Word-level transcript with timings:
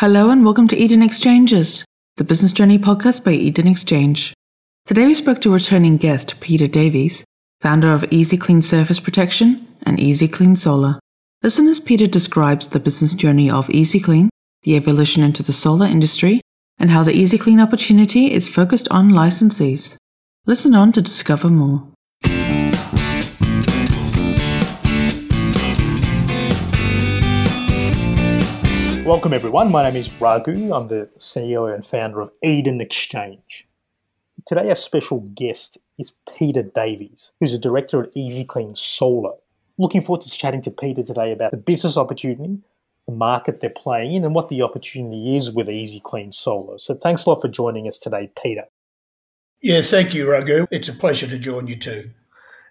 Hello 0.00 0.30
and 0.30 0.44
welcome 0.44 0.68
to 0.68 0.76
Eden 0.76 1.02
Exchanges, 1.02 1.84
the 2.18 2.22
business 2.22 2.52
journey 2.52 2.78
podcast 2.78 3.24
by 3.24 3.32
Eden 3.32 3.66
Exchange. 3.66 4.32
Today 4.86 5.06
we 5.06 5.14
spoke 5.14 5.40
to 5.40 5.52
returning 5.52 5.96
guest 5.96 6.38
Peter 6.38 6.68
Davies, 6.68 7.24
founder 7.60 7.92
of 7.92 8.04
Easy 8.12 8.36
Clean 8.36 8.62
Surface 8.62 9.00
Protection 9.00 9.66
and 9.82 9.98
Easy 9.98 10.28
Clean 10.28 10.54
Solar. 10.54 11.00
Listen 11.42 11.66
as 11.66 11.80
Peter 11.80 12.06
describes 12.06 12.68
the 12.68 12.78
business 12.78 13.12
journey 13.12 13.50
of 13.50 13.68
Easy 13.70 13.98
Clean, 13.98 14.30
the 14.62 14.76
evolution 14.76 15.24
into 15.24 15.42
the 15.42 15.52
solar 15.52 15.86
industry, 15.86 16.42
and 16.78 16.92
how 16.92 17.02
the 17.02 17.12
Easy 17.12 17.36
Clean 17.36 17.58
opportunity 17.58 18.32
is 18.32 18.48
focused 18.48 18.86
on 18.92 19.10
licensees. 19.10 19.96
Listen 20.46 20.76
on 20.76 20.92
to 20.92 21.02
discover 21.02 21.50
more. 21.50 21.88
Welcome, 29.08 29.32
everyone. 29.32 29.72
My 29.72 29.84
name 29.84 29.96
is 29.96 30.12
Raghu. 30.20 30.70
I'm 30.74 30.88
the 30.88 31.08
CEO 31.16 31.74
and 31.74 31.82
founder 31.82 32.20
of 32.20 32.30
Eden 32.42 32.82
Exchange. 32.82 33.66
Today, 34.44 34.68
our 34.68 34.74
special 34.74 35.20
guest 35.34 35.78
is 35.98 36.18
Peter 36.36 36.62
Davies, 36.62 37.32
who's 37.40 37.54
a 37.54 37.58
director 37.58 38.02
at 38.02 38.10
Easy 38.14 38.44
Clean 38.44 38.74
Solar. 38.74 39.32
Looking 39.78 40.02
forward 40.02 40.20
to 40.26 40.30
chatting 40.30 40.60
to 40.60 40.70
Peter 40.70 41.02
today 41.02 41.32
about 41.32 41.52
the 41.52 41.56
business 41.56 41.96
opportunity, 41.96 42.58
the 43.06 43.14
market 43.14 43.62
they're 43.62 43.70
playing 43.70 44.12
in, 44.12 44.26
and 44.26 44.34
what 44.34 44.50
the 44.50 44.60
opportunity 44.60 45.38
is 45.38 45.50
with 45.50 45.70
Easy 45.70 46.00
Clean 46.00 46.30
Solar. 46.30 46.78
So, 46.78 46.92
thanks 46.92 47.24
a 47.24 47.30
lot 47.30 47.40
for 47.40 47.48
joining 47.48 47.88
us 47.88 47.98
today, 47.98 48.30
Peter. 48.42 48.64
Yeah, 49.62 49.80
thank 49.80 50.12
you, 50.12 50.30
Raghu. 50.30 50.66
It's 50.70 50.90
a 50.90 50.92
pleasure 50.92 51.28
to 51.28 51.38
join 51.38 51.66
you 51.66 51.76
too. 51.76 52.10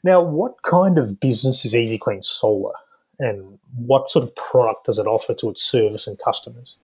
Now, 0.03 0.21
what 0.21 0.61
kind 0.61 0.99
of 0.99 1.19
business 1.19 1.65
is 1.65 1.75
Easy 1.75 1.97
Clean 1.97 2.21
Solar? 2.21 2.75
And 3.19 3.57
what 3.75 4.07
sort 4.07 4.23
of 4.23 4.35
product 4.35 4.85
does 4.85 4.99
it 4.99 5.07
offer 5.07 5.33
to 5.35 5.49
its 5.49 5.61
service 5.63 6.07
and 6.07 6.19
customers? 6.19 6.77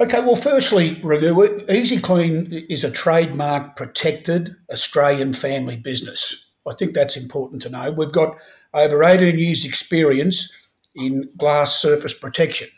Okay, 0.00 0.20
well, 0.20 0.36
firstly, 0.36 1.00
Raghu, 1.04 1.70
Easy 1.70 2.00
Clean 2.00 2.52
is 2.68 2.82
a 2.82 2.90
trademark 2.90 3.76
protected 3.76 4.56
Australian 4.72 5.32
family 5.32 5.76
business. 5.76 6.50
I 6.66 6.74
think 6.74 6.94
that's 6.94 7.16
important 7.16 7.62
to 7.62 7.70
know. 7.70 7.92
We've 7.92 8.10
got 8.10 8.36
over 8.72 9.04
18 9.04 9.38
years' 9.38 9.64
experience 9.64 10.52
in 10.96 11.28
glass 11.36 11.76
surface 11.76 12.14
protection. 12.14 12.68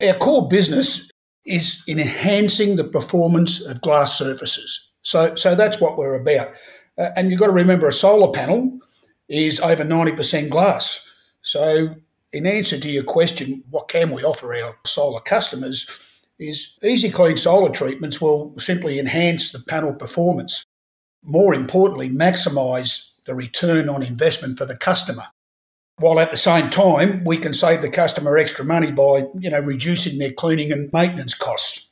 Our 0.00 0.14
core 0.14 0.48
business 0.48 1.10
is 1.44 1.82
in 1.86 1.98
enhancing 1.98 2.76
the 2.76 2.84
performance 2.84 3.60
of 3.60 3.80
glass 3.80 4.16
surfaces. 4.16 4.90
So, 5.02 5.34
so 5.36 5.54
that's 5.54 5.80
what 5.80 5.96
we're 5.96 6.14
about. 6.14 6.48
Uh, 6.98 7.10
and 7.16 7.30
you've 7.30 7.40
got 7.40 7.46
to 7.46 7.52
remember 7.52 7.88
a 7.88 7.92
solar 7.92 8.32
panel 8.32 8.78
is 9.28 9.60
over 9.60 9.84
90% 9.84 10.50
glass. 10.50 11.05
So, 11.46 11.94
in 12.32 12.44
answer 12.44 12.78
to 12.78 12.88
your 12.90 13.04
question, 13.04 13.62
what 13.70 13.86
can 13.86 14.10
we 14.10 14.24
offer 14.24 14.54
our 14.54 14.76
solar 14.84 15.20
customers? 15.20 15.88
Is 16.38 16.76
easy 16.84 17.08
clean 17.08 17.38
solar 17.38 17.70
treatments 17.70 18.20
will 18.20 18.52
simply 18.58 18.98
enhance 18.98 19.52
the 19.52 19.60
panel 19.60 19.94
performance. 19.94 20.66
More 21.22 21.54
importantly, 21.54 22.10
maximise 22.10 23.12
the 23.26 23.34
return 23.34 23.88
on 23.88 24.02
investment 24.02 24.58
for 24.58 24.66
the 24.66 24.76
customer. 24.76 25.28
While 25.98 26.20
at 26.20 26.30
the 26.30 26.36
same 26.36 26.68
time, 26.68 27.24
we 27.24 27.38
can 27.38 27.54
save 27.54 27.80
the 27.80 27.88
customer 27.88 28.36
extra 28.36 28.64
money 28.64 28.92
by, 28.92 29.24
you 29.38 29.48
know, 29.48 29.60
reducing 29.60 30.18
their 30.18 30.32
cleaning 30.32 30.72
and 30.72 30.92
maintenance 30.92 31.32
costs. 31.32 31.88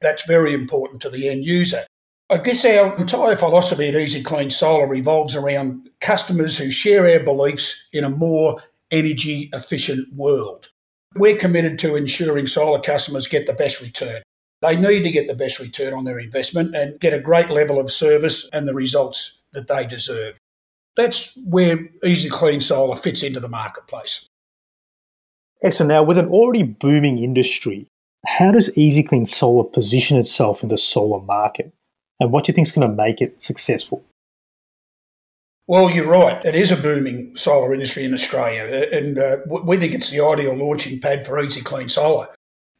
That's 0.00 0.24
very 0.26 0.54
important 0.54 1.02
to 1.02 1.10
the 1.10 1.28
end 1.28 1.44
user. 1.44 1.82
I 2.30 2.38
guess 2.38 2.64
our 2.64 2.96
entire 2.96 3.36
philosophy 3.36 3.88
at 3.88 3.94
Easy 3.94 4.22
Clean 4.22 4.48
Solar 4.48 4.86
revolves 4.86 5.36
around 5.36 5.90
customers 6.00 6.56
who 6.56 6.70
share 6.70 7.06
our 7.06 7.22
beliefs 7.22 7.88
in 7.92 8.04
a 8.04 8.08
more 8.08 8.62
energy 8.92 9.50
efficient 9.52 10.12
world. 10.14 10.68
We're 11.14 11.36
committed 11.36 11.78
to 11.80 11.96
ensuring 11.96 12.46
solar 12.46 12.80
customers 12.80 13.26
get 13.26 13.46
the 13.46 13.52
best 13.52 13.80
return. 13.80 14.22
They 14.60 14.76
need 14.76 15.02
to 15.02 15.10
get 15.10 15.26
the 15.26 15.34
best 15.34 15.58
return 15.58 15.92
on 15.92 16.04
their 16.04 16.20
investment 16.20 16.74
and 16.74 17.00
get 17.00 17.12
a 17.12 17.18
great 17.18 17.50
level 17.50 17.80
of 17.80 17.90
service 17.90 18.48
and 18.52 18.68
the 18.68 18.74
results 18.74 19.40
that 19.52 19.66
they 19.66 19.84
deserve. 19.86 20.36
That's 20.96 21.36
where 21.44 21.88
Easy 22.04 22.28
Clean 22.28 22.60
Solar 22.60 22.96
fits 22.96 23.22
into 23.22 23.40
the 23.40 23.48
marketplace. 23.48 24.26
Excellent. 25.64 25.88
Now, 25.88 26.02
with 26.02 26.18
an 26.18 26.28
already 26.28 26.62
booming 26.62 27.18
industry, 27.18 27.86
how 28.26 28.52
does 28.52 28.76
Easy 28.78 29.02
Clean 29.02 29.26
Solar 29.26 29.64
position 29.64 30.16
itself 30.16 30.62
in 30.62 30.68
the 30.68 30.78
solar 30.78 31.20
market? 31.20 31.72
And 32.20 32.30
what 32.30 32.44
do 32.44 32.50
you 32.50 32.54
think 32.54 32.68
is 32.68 32.72
going 32.72 32.88
to 32.88 32.94
make 32.94 33.20
it 33.20 33.42
successful? 33.42 34.04
Well, 35.72 35.90
you're 35.90 36.06
right. 36.06 36.44
It 36.44 36.54
is 36.54 36.70
a 36.70 36.76
booming 36.76 37.34
solar 37.34 37.72
industry 37.72 38.04
in 38.04 38.12
Australia, 38.12 38.86
and 38.92 39.18
uh, 39.18 39.38
we 39.46 39.78
think 39.78 39.94
it's 39.94 40.10
the 40.10 40.22
ideal 40.22 40.54
launching 40.54 41.00
pad 41.00 41.24
for 41.24 41.40
easy 41.40 41.62
clean 41.62 41.88
solar. 41.88 42.28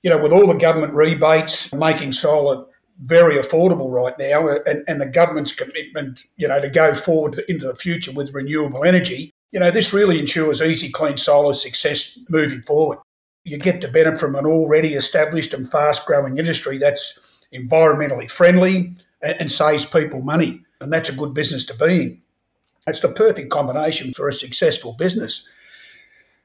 You 0.02 0.10
know, 0.10 0.18
with 0.18 0.30
all 0.30 0.46
the 0.46 0.58
government 0.58 0.92
rebates 0.92 1.72
making 1.72 2.12
solar 2.12 2.66
very 3.02 3.36
affordable 3.36 3.90
right 3.90 4.12
now, 4.18 4.46
uh, 4.46 4.58
and, 4.66 4.84
and 4.86 5.00
the 5.00 5.06
government's 5.06 5.54
commitment, 5.54 6.20
you 6.36 6.46
know, 6.46 6.60
to 6.60 6.68
go 6.68 6.94
forward 6.94 7.42
into 7.48 7.66
the 7.66 7.74
future 7.74 8.12
with 8.12 8.34
renewable 8.34 8.84
energy, 8.84 9.30
you 9.52 9.60
know, 9.60 9.70
this 9.70 9.94
really 9.94 10.18
ensures 10.18 10.60
easy 10.60 10.92
clean 10.92 11.16
solar 11.16 11.54
success 11.54 12.18
moving 12.28 12.60
forward. 12.60 12.98
You 13.44 13.56
get 13.56 13.80
to 13.80 13.88
benefit 13.88 14.20
from 14.20 14.34
an 14.34 14.44
already 14.44 14.92
established 14.92 15.54
and 15.54 15.66
fast 15.66 16.04
growing 16.04 16.36
industry 16.36 16.76
that's 16.76 17.18
environmentally 17.54 18.30
friendly 18.30 18.94
and, 19.22 19.36
and 19.40 19.50
saves 19.50 19.86
people 19.86 20.20
money, 20.20 20.60
and 20.82 20.92
that's 20.92 21.08
a 21.08 21.14
good 21.14 21.32
business 21.32 21.64
to 21.64 21.74
be 21.74 22.02
in. 22.02 22.22
It's 22.86 23.00
the 23.00 23.08
perfect 23.08 23.50
combination 23.50 24.12
for 24.12 24.28
a 24.28 24.32
successful 24.32 24.94
business. 24.94 25.48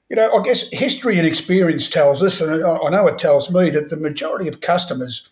You 0.09 0.15
know, 0.15 0.31
I 0.31 0.43
guess 0.43 0.69
history 0.71 1.17
and 1.17 1.27
experience 1.27 1.89
tells 1.89 2.21
us, 2.21 2.39
and 2.39 2.63
I 2.63 2.89
know 2.89 3.07
it 3.07 3.17
tells 3.17 3.51
me, 3.51 3.69
that 3.71 3.89
the 3.89 3.97
majority 3.97 4.47
of 4.47 4.61
customers 4.61 5.29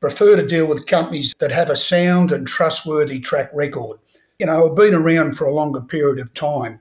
prefer 0.00 0.36
to 0.36 0.46
deal 0.46 0.66
with 0.66 0.86
companies 0.86 1.34
that 1.38 1.52
have 1.52 1.70
a 1.70 1.76
sound 1.76 2.32
and 2.32 2.46
trustworthy 2.46 3.18
track 3.18 3.50
record. 3.54 3.98
You 4.38 4.46
know, 4.46 4.68
have 4.68 4.76
been 4.76 4.94
around 4.94 5.36
for 5.36 5.46
a 5.46 5.54
longer 5.54 5.80
period 5.80 6.18
of 6.18 6.34
time. 6.34 6.80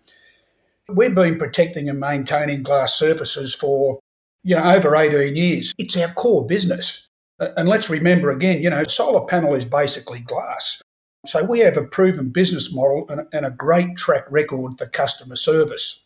We've 0.90 1.16
been 1.16 1.38
protecting 1.38 1.88
and 1.88 2.00
maintaining 2.00 2.64
glass 2.64 2.96
surfaces 2.96 3.56
for, 3.56 4.00
you 4.44 4.56
know, 4.56 4.64
over 4.64 4.96
18 4.96 5.36
years. 5.36 5.74
It's 5.78 5.96
our 5.96 6.12
core 6.14 6.46
business. 6.46 7.08
Uh, 7.40 7.50
and 7.56 7.70
let's 7.70 7.90
remember 7.90 8.32
again, 8.32 8.62
you 8.62 8.70
know, 8.70 8.84
solar 8.84 9.26
panel 9.26 9.53
is 9.53 9.66
basically 9.66 10.20
glass. 10.20 10.82
So 11.26 11.44
we 11.44 11.59
have 11.59 11.78
a 11.78 11.84
proven 11.84 12.30
business 12.30 12.74
model 12.74 13.06
and, 13.09 13.28
and 13.32 13.46
a 13.46 13.52
great 13.52 13.96
track 13.96 14.26
record 14.32 14.78
for 14.78 14.88
customer 14.88 15.36
service. 15.36 16.06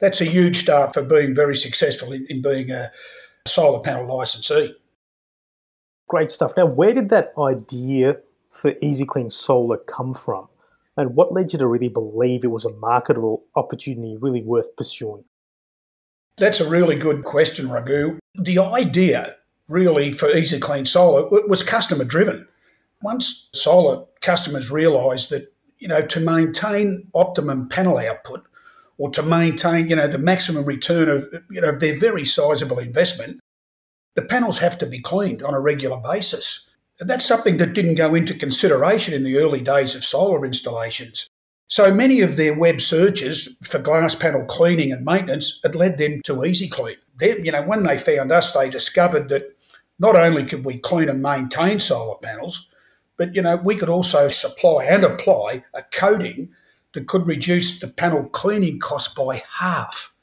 That's 0.00 0.20
a 0.20 0.26
huge 0.26 0.58
start 0.60 0.92
for 0.92 1.02
being 1.02 1.34
very 1.34 1.56
successful 1.56 2.12
in, 2.12 2.26
in 2.28 2.42
being 2.42 2.70
a 2.70 2.90
solar 3.46 3.80
panel 3.80 4.06
licensee. 4.06 4.74
Great 6.08 6.30
stuff. 6.30 6.52
Now, 6.56 6.66
where 6.66 6.92
did 6.92 7.08
that 7.08 7.32
idea 7.38 8.18
for 8.50 8.74
Easy 8.82 9.06
Clean 9.06 9.30
Solar 9.30 9.78
come 9.78 10.12
from? 10.12 10.48
And 10.96 11.14
what 11.14 11.32
led 11.32 11.52
you 11.52 11.58
to 11.58 11.66
really 11.66 11.88
believe 11.88 12.44
it 12.44 12.48
was 12.48 12.64
a 12.64 12.74
marketable 12.74 13.44
opportunity 13.56 14.16
really 14.20 14.42
worth 14.42 14.74
pursuing? 14.76 15.24
That's 16.36 16.60
a 16.60 16.68
really 16.68 16.96
good 16.96 17.24
question, 17.24 17.70
Raghu. 17.70 18.18
The 18.34 18.58
idea 18.58 19.36
really 19.68 20.12
for 20.12 20.28
Easy 20.30 20.58
Clean 20.58 20.84
Solar 20.84 21.28
was 21.28 21.62
customer 21.62 22.04
driven 22.04 22.46
once 23.02 23.48
solar 23.54 24.04
customers 24.20 24.70
realise 24.70 25.28
that, 25.28 25.52
you 25.78 25.88
know, 25.88 26.04
to 26.06 26.20
maintain 26.20 27.08
optimum 27.14 27.68
panel 27.68 27.98
output 27.98 28.44
or 28.98 29.10
to 29.10 29.22
maintain, 29.22 29.88
you 29.88 29.96
know, 29.96 30.06
the 30.06 30.18
maximum 30.18 30.64
return 30.64 31.08
of, 31.08 31.32
you 31.50 31.60
know, 31.60 31.72
their 31.72 31.98
very 31.98 32.24
sizable 32.24 32.78
investment, 32.78 33.40
the 34.14 34.22
panels 34.22 34.58
have 34.58 34.78
to 34.78 34.86
be 34.86 35.00
cleaned 35.00 35.42
on 35.42 35.54
a 35.54 35.60
regular 35.60 35.96
basis. 35.96 36.68
And 36.98 37.08
that's 37.08 37.24
something 37.24 37.56
that 37.56 37.72
didn't 37.72 37.94
go 37.94 38.14
into 38.14 38.34
consideration 38.34 39.14
in 39.14 39.24
the 39.24 39.38
early 39.38 39.62
days 39.62 39.94
of 39.94 40.04
solar 40.04 40.44
installations. 40.44 41.26
So 41.68 41.94
many 41.94 42.20
of 42.20 42.36
their 42.36 42.58
web 42.58 42.80
searches 42.80 43.56
for 43.62 43.78
glass 43.78 44.14
panel 44.14 44.44
cleaning 44.44 44.92
and 44.92 45.04
maintenance 45.04 45.60
had 45.62 45.76
led 45.76 45.96
them 45.96 46.20
to 46.24 46.34
EasyClean. 46.34 46.96
They, 47.18 47.40
you 47.40 47.52
know, 47.52 47.62
when 47.62 47.84
they 47.84 47.96
found 47.96 48.32
us, 48.32 48.52
they 48.52 48.68
discovered 48.68 49.28
that 49.30 49.56
not 49.98 50.16
only 50.16 50.44
could 50.44 50.64
we 50.64 50.78
clean 50.78 51.08
and 51.08 51.22
maintain 51.22 51.78
solar 51.78 52.16
panels, 52.16 52.68
but 53.20 53.34
you 53.34 53.42
know, 53.42 53.56
we 53.56 53.74
could 53.74 53.90
also 53.90 54.28
supply 54.28 54.86
and 54.86 55.04
apply 55.04 55.62
a 55.74 55.82
coating 55.92 56.48
that 56.94 57.06
could 57.06 57.26
reduce 57.26 57.78
the 57.78 57.86
panel 57.86 58.24
cleaning 58.30 58.78
cost 58.78 59.14
by 59.14 59.42
half. 59.58 60.14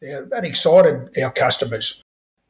That 0.00 0.44
excited 0.44 1.16
our 1.16 1.30
customers. 1.30 2.02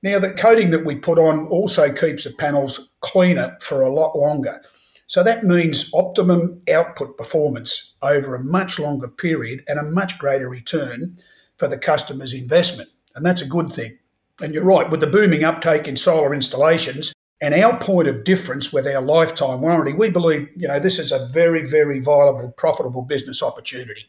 Now, 0.03 0.19
the 0.21 0.33
coating 0.33 0.71
that 0.71 0.87
we 0.87 0.95
put 0.95 1.19
on 1.19 1.49
also 1.49 1.93
keeps 1.93 2.25
the 2.25 2.31
panels 2.31 2.89
cleaner 3.03 3.59
for 3.61 3.83
a 3.83 3.93
lot 3.93 4.17
longer. 4.17 4.63
So 5.07 5.23
that 5.23 5.45
means 5.45 5.91
optimum 5.93 6.63
output 6.73 7.19
performance 7.19 7.93
over 8.01 8.35
a 8.35 8.43
much 8.43 8.79
longer 8.79 9.09
period 9.09 9.65
and 9.69 9.79
a 9.79 9.83
much 9.83 10.19
greater 10.19 10.49
return 10.49 11.19
for 11.59 11.69
the 11.69 11.77
customer's 11.77 12.33
investment. 12.33 12.89
And 13.15 13.27
that's 13.27 13.43
a 13.43 13.47
good 13.47 13.71
thing. 13.71 13.99
And 14.41 14.55
you're 14.55 14.65
right, 14.65 14.89
with 14.89 15.03
the 15.03 15.07
booming 15.09 15.45
uptake 15.45 15.87
in 15.87 15.99
solar 15.99 16.35
installations, 16.35 17.14
and 17.41 17.55
our 17.55 17.79
point 17.79 18.09
of 18.09 18.25
difference 18.25 18.73
with 18.73 18.87
our 18.87 19.03
lifetime 19.03 19.61
warranty, 19.61 19.93
we 19.93 20.11
believe, 20.11 20.49
you 20.57 20.69
know, 20.69 20.79
this 20.79 20.99
is 20.99 21.13
a 21.13 21.27
very, 21.27 21.67
very 21.67 22.01
viable, 22.01 22.53
profitable 22.57 23.03
business 23.03 23.43
opportunity. 23.43 24.07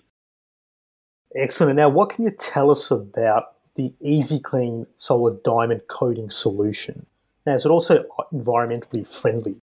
Excellent. 1.35 1.75
Now, 1.75 1.89
what 1.89 2.09
can 2.09 2.23
you 2.23 2.31
tell 2.31 2.71
us 2.71 2.91
about 2.91 3.55
the 3.75 3.93
Easy 3.99 4.39
Clean 4.39 4.87
Solar 4.93 5.37
Diamond 5.43 5.81
Coating 5.87 6.29
solution? 6.29 7.05
Now, 7.45 7.55
is 7.55 7.65
it 7.65 7.71
also 7.71 8.05
environmentally 8.33 9.05
friendly? 9.05 9.55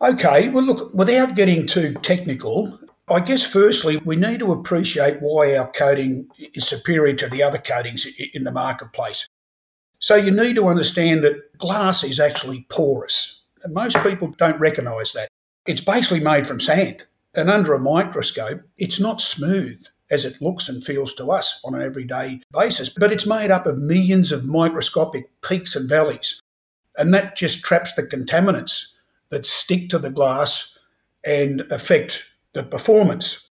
Okay, 0.00 0.48
well, 0.48 0.64
look, 0.64 0.94
without 0.94 1.34
getting 1.34 1.66
too 1.66 1.94
technical, 2.02 2.78
I 3.08 3.20
guess 3.20 3.44
firstly, 3.44 3.96
we 4.04 4.14
need 4.14 4.38
to 4.38 4.52
appreciate 4.52 5.20
why 5.20 5.56
our 5.56 5.70
coating 5.72 6.28
is 6.54 6.68
superior 6.68 7.14
to 7.16 7.28
the 7.28 7.42
other 7.42 7.58
coatings 7.58 8.06
in 8.32 8.44
the 8.44 8.52
marketplace. 8.52 9.26
So 10.00 10.16
you 10.16 10.30
need 10.30 10.56
to 10.56 10.66
understand 10.66 11.22
that 11.24 11.56
glass 11.58 12.02
is 12.02 12.18
actually 12.18 12.66
porous. 12.68 13.42
And 13.62 13.74
most 13.74 14.02
people 14.02 14.34
don't 14.38 14.58
recognise 14.58 15.12
that. 15.12 15.28
It's 15.66 15.84
basically 15.84 16.20
made 16.20 16.46
from 16.46 16.58
sand. 16.58 17.04
And 17.34 17.50
under 17.50 17.74
a 17.74 17.78
microscope, 17.78 18.62
it's 18.78 18.98
not 18.98 19.20
smooth 19.20 19.78
as 20.10 20.24
it 20.24 20.42
looks 20.42 20.68
and 20.68 20.82
feels 20.82 21.14
to 21.14 21.30
us 21.30 21.60
on 21.64 21.74
an 21.74 21.82
everyday 21.82 22.40
basis, 22.52 22.88
but 22.88 23.12
it's 23.12 23.26
made 23.26 23.50
up 23.50 23.66
of 23.66 23.78
millions 23.78 24.32
of 24.32 24.44
microscopic 24.44 25.30
peaks 25.42 25.76
and 25.76 25.88
valleys. 25.88 26.40
And 26.98 27.14
that 27.14 27.36
just 27.36 27.62
traps 27.62 27.94
the 27.94 28.02
contaminants 28.02 28.86
that 29.28 29.46
stick 29.46 29.88
to 29.90 29.98
the 29.98 30.10
glass 30.10 30.76
and 31.24 31.60
affect 31.70 32.24
the 32.54 32.64
performance. 32.64 33.48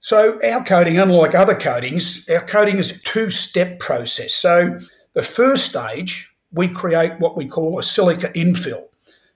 So, 0.00 0.40
our 0.42 0.64
coating, 0.64 0.98
unlike 0.98 1.34
other 1.34 1.54
coatings, 1.54 2.28
our 2.28 2.44
coating 2.44 2.78
is 2.78 2.90
a 2.90 2.98
two 2.98 3.30
step 3.30 3.78
process. 3.78 4.34
So, 4.34 4.78
the 5.14 5.22
first 5.22 5.66
stage, 5.66 6.30
we 6.52 6.68
create 6.68 7.18
what 7.18 7.36
we 7.36 7.46
call 7.46 7.78
a 7.78 7.82
silica 7.82 8.28
infill. 8.30 8.84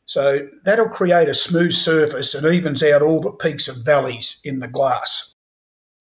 So, 0.06 0.48
that'll 0.64 0.88
create 0.88 1.28
a 1.28 1.34
smooth 1.34 1.72
surface 1.72 2.34
and 2.34 2.46
evens 2.46 2.82
out 2.82 3.02
all 3.02 3.20
the 3.20 3.30
peaks 3.30 3.68
and 3.68 3.84
valleys 3.84 4.40
in 4.42 4.60
the 4.60 4.68
glass. 4.68 5.34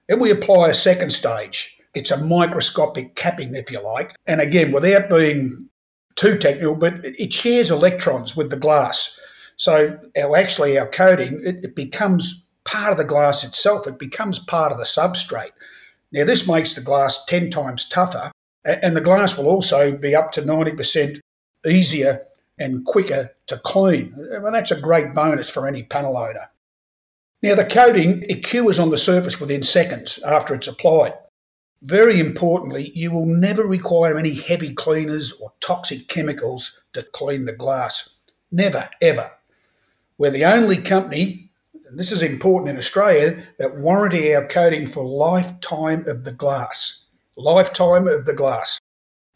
Then 0.08 0.20
we 0.20 0.32
apply 0.32 0.70
a 0.70 0.74
second 0.74 1.12
stage. 1.12 1.78
It's 1.94 2.12
a 2.12 2.24
microscopic 2.24 3.16
capping, 3.16 3.56
if 3.56 3.72
you 3.72 3.82
like. 3.82 4.16
And 4.26 4.40
again, 4.40 4.72
without 4.72 5.10
being 5.10 5.70
too 6.16 6.38
technical, 6.38 6.76
but 6.76 7.04
it 7.04 7.32
shares 7.32 7.72
electrons 7.72 8.36
with 8.36 8.50
the 8.50 8.58
glass. 8.58 9.18
So 9.56 10.00
our 10.18 10.36
actually 10.36 10.78
our 10.78 10.88
coating 10.88 11.42
it, 11.44 11.64
it 11.64 11.76
becomes 11.76 12.44
part 12.64 12.92
of 12.92 12.98
the 12.98 13.06
glass 13.06 13.44
itself. 13.44 13.88
It 13.88 13.98
becomes 13.98 14.40
part 14.40 14.72
of 14.72 14.78
the 14.78 14.84
substrate. 14.84 15.52
Now 16.12 16.26
this 16.26 16.48
makes 16.48 16.76
the 16.76 16.82
glass 16.82 17.26
ten 17.26 17.50
times 17.50 17.88
tougher, 17.88 18.32
and 18.68 18.96
the 18.96 19.02
glass 19.02 19.38
will 19.38 19.48
also 19.48 19.96
be 19.96 20.16
up 20.16 20.32
to 20.34 20.46
ninety 20.46 20.72
percent 20.72 21.20
easier 21.66 22.24
and 22.60 22.86
quicker 22.86 23.36
to 23.48 23.58
clean. 23.60 24.14
Well, 24.16 24.52
that's 24.52 24.72
a 24.72 24.80
great 24.80 25.14
bonus 25.14 25.50
for 25.50 25.68
any 25.68 25.84
panel 25.84 26.18
owner. 26.18 26.50
Now 27.44 27.56
the 27.56 27.66
coating 27.66 28.24
it 28.30 28.44
cures 28.44 28.80
on 28.80 28.90
the 28.90 28.98
surface 28.98 29.40
within 29.40 29.64
seconds 29.64 30.20
after 30.24 30.56
it's 30.56 30.68
applied. 30.68 31.14
Very 31.84 32.20
importantly, 32.20 32.92
you 32.96 33.12
will 33.12 33.28
never 33.28 33.64
require 33.64 34.18
any 34.18 34.34
heavy 34.34 34.74
cleaners 34.74 35.32
or 35.34 35.54
toxic 35.60 36.08
chemicals 36.08 36.82
to 36.94 37.04
clean 37.04 37.46
the 37.46 37.54
glass. 37.54 38.10
Never, 38.52 38.90
ever. 39.02 39.30
We're 40.18 40.32
the 40.32 40.46
only 40.46 40.78
company, 40.78 41.52
and 41.88 42.00
this 42.00 42.12
is 42.12 42.24
important 42.24 42.72
in 42.72 42.78
Australia, 42.78 43.46
that 43.60 43.78
warranty 43.78 44.34
our 44.34 44.48
coating 44.48 44.88
for 44.88 45.06
lifetime 45.06 46.08
of 46.08 46.24
the 46.24 46.32
glass. 46.32 47.06
Lifetime 47.38 48.08
of 48.08 48.26
the 48.26 48.34
glass. 48.34 48.80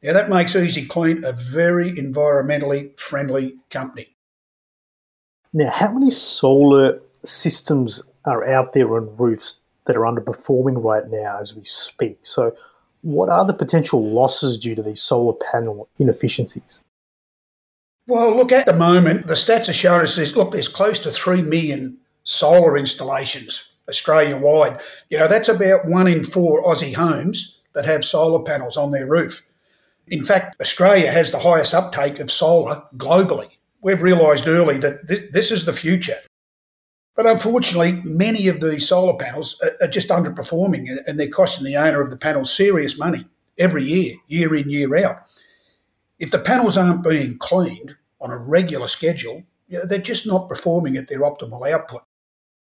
Now 0.02 0.14
that 0.14 0.30
makes 0.30 0.56
Easy 0.56 0.86
Clean 0.86 1.24
a 1.24 1.32
very 1.32 1.92
environmentally 1.92 3.00
friendly 3.00 3.58
company. 3.70 4.16
Now, 5.54 5.70
how 5.70 5.92
many 5.92 6.10
solar 6.12 7.00
systems 7.24 8.02
are 8.26 8.48
out 8.48 8.74
there 8.74 8.96
on 8.96 9.16
roofs 9.18 9.60
that 9.86 9.98
are 9.98 10.02
underperforming 10.02 10.84
right 10.84 11.08
now 11.10 11.40
as 11.40 11.56
we 11.56 11.64
speak? 11.64 12.20
So, 12.22 12.56
what 13.02 13.30
are 13.30 13.46
the 13.46 13.54
potential 13.54 14.04
losses 14.04 14.58
due 14.58 14.76
to 14.76 14.82
these 14.82 15.02
solar 15.02 15.34
panel 15.52 15.90
inefficiencies? 16.00 16.80
Well, 18.08 18.36
look, 18.36 18.52
at 18.52 18.66
the 18.66 18.74
moment, 18.74 19.28
the 19.28 19.34
stats 19.34 19.70
are 19.70 19.74
showing 19.74 20.02
us 20.02 20.16
this 20.16 20.36
look, 20.36 20.52
there's 20.52 20.68
close 20.68 21.00
to 21.02 21.12
3 21.12 21.42
million 21.42 21.98
solar 22.24 22.78
installations 22.78 23.70
Australia 23.90 24.38
wide. 24.38 24.80
You 25.10 25.18
know, 25.18 25.28
that's 25.28 25.50
about 25.50 25.86
one 25.86 26.08
in 26.08 26.24
four 26.24 26.64
Aussie 26.64 26.96
homes 26.96 27.58
that 27.74 27.86
have 27.86 28.06
solar 28.06 28.44
panels 28.44 28.78
on 28.78 28.92
their 28.92 29.08
roof. 29.08 29.44
In 30.08 30.24
fact, 30.24 30.60
Australia 30.60 31.12
has 31.12 31.32
the 31.32 31.40
highest 31.40 31.74
uptake 31.74 32.20
of 32.20 32.32
solar 32.32 32.84
globally. 32.98 33.50
We've 33.82 34.02
realised 34.02 34.48
early 34.48 34.78
that 34.80 35.08
th- 35.08 35.32
this 35.32 35.52
is 35.52 35.66
the 35.66 35.74
future. 35.74 36.18
But 37.16 37.26
unfortunately, 37.26 38.02
many 38.04 38.48
of 38.48 38.62
these 38.62 38.88
solar 38.88 39.18
panels 39.18 39.60
are, 39.64 39.74
are 39.82 39.88
just 39.88 40.10
underperforming 40.10 40.98
and 41.06 41.20
they're 41.20 41.28
costing 41.28 41.66
the 41.66 41.78
owner 41.78 42.02
of 42.02 42.10
the 42.10 42.18
panel 42.18 42.46
serious 42.46 42.98
money 42.98 43.26
every 43.58 43.84
year, 43.84 44.16
year 44.28 44.56
in, 44.56 44.70
year 44.70 44.96
out. 45.06 45.24
If 46.20 46.32
the 46.32 46.40
panels 46.40 46.78
aren't 46.78 47.04
being 47.04 47.38
cleaned 47.38 47.96
on 48.20 48.32
a 48.32 48.38
regular 48.38 48.88
schedule, 48.88 49.44
you 49.68 49.80
know, 49.80 49.86
they're 49.86 50.00
just 50.00 50.28
not 50.28 50.50
performing 50.50 50.98
at 50.98 51.08
their 51.08 51.22
optimal 51.22 51.70
output. 51.70 52.04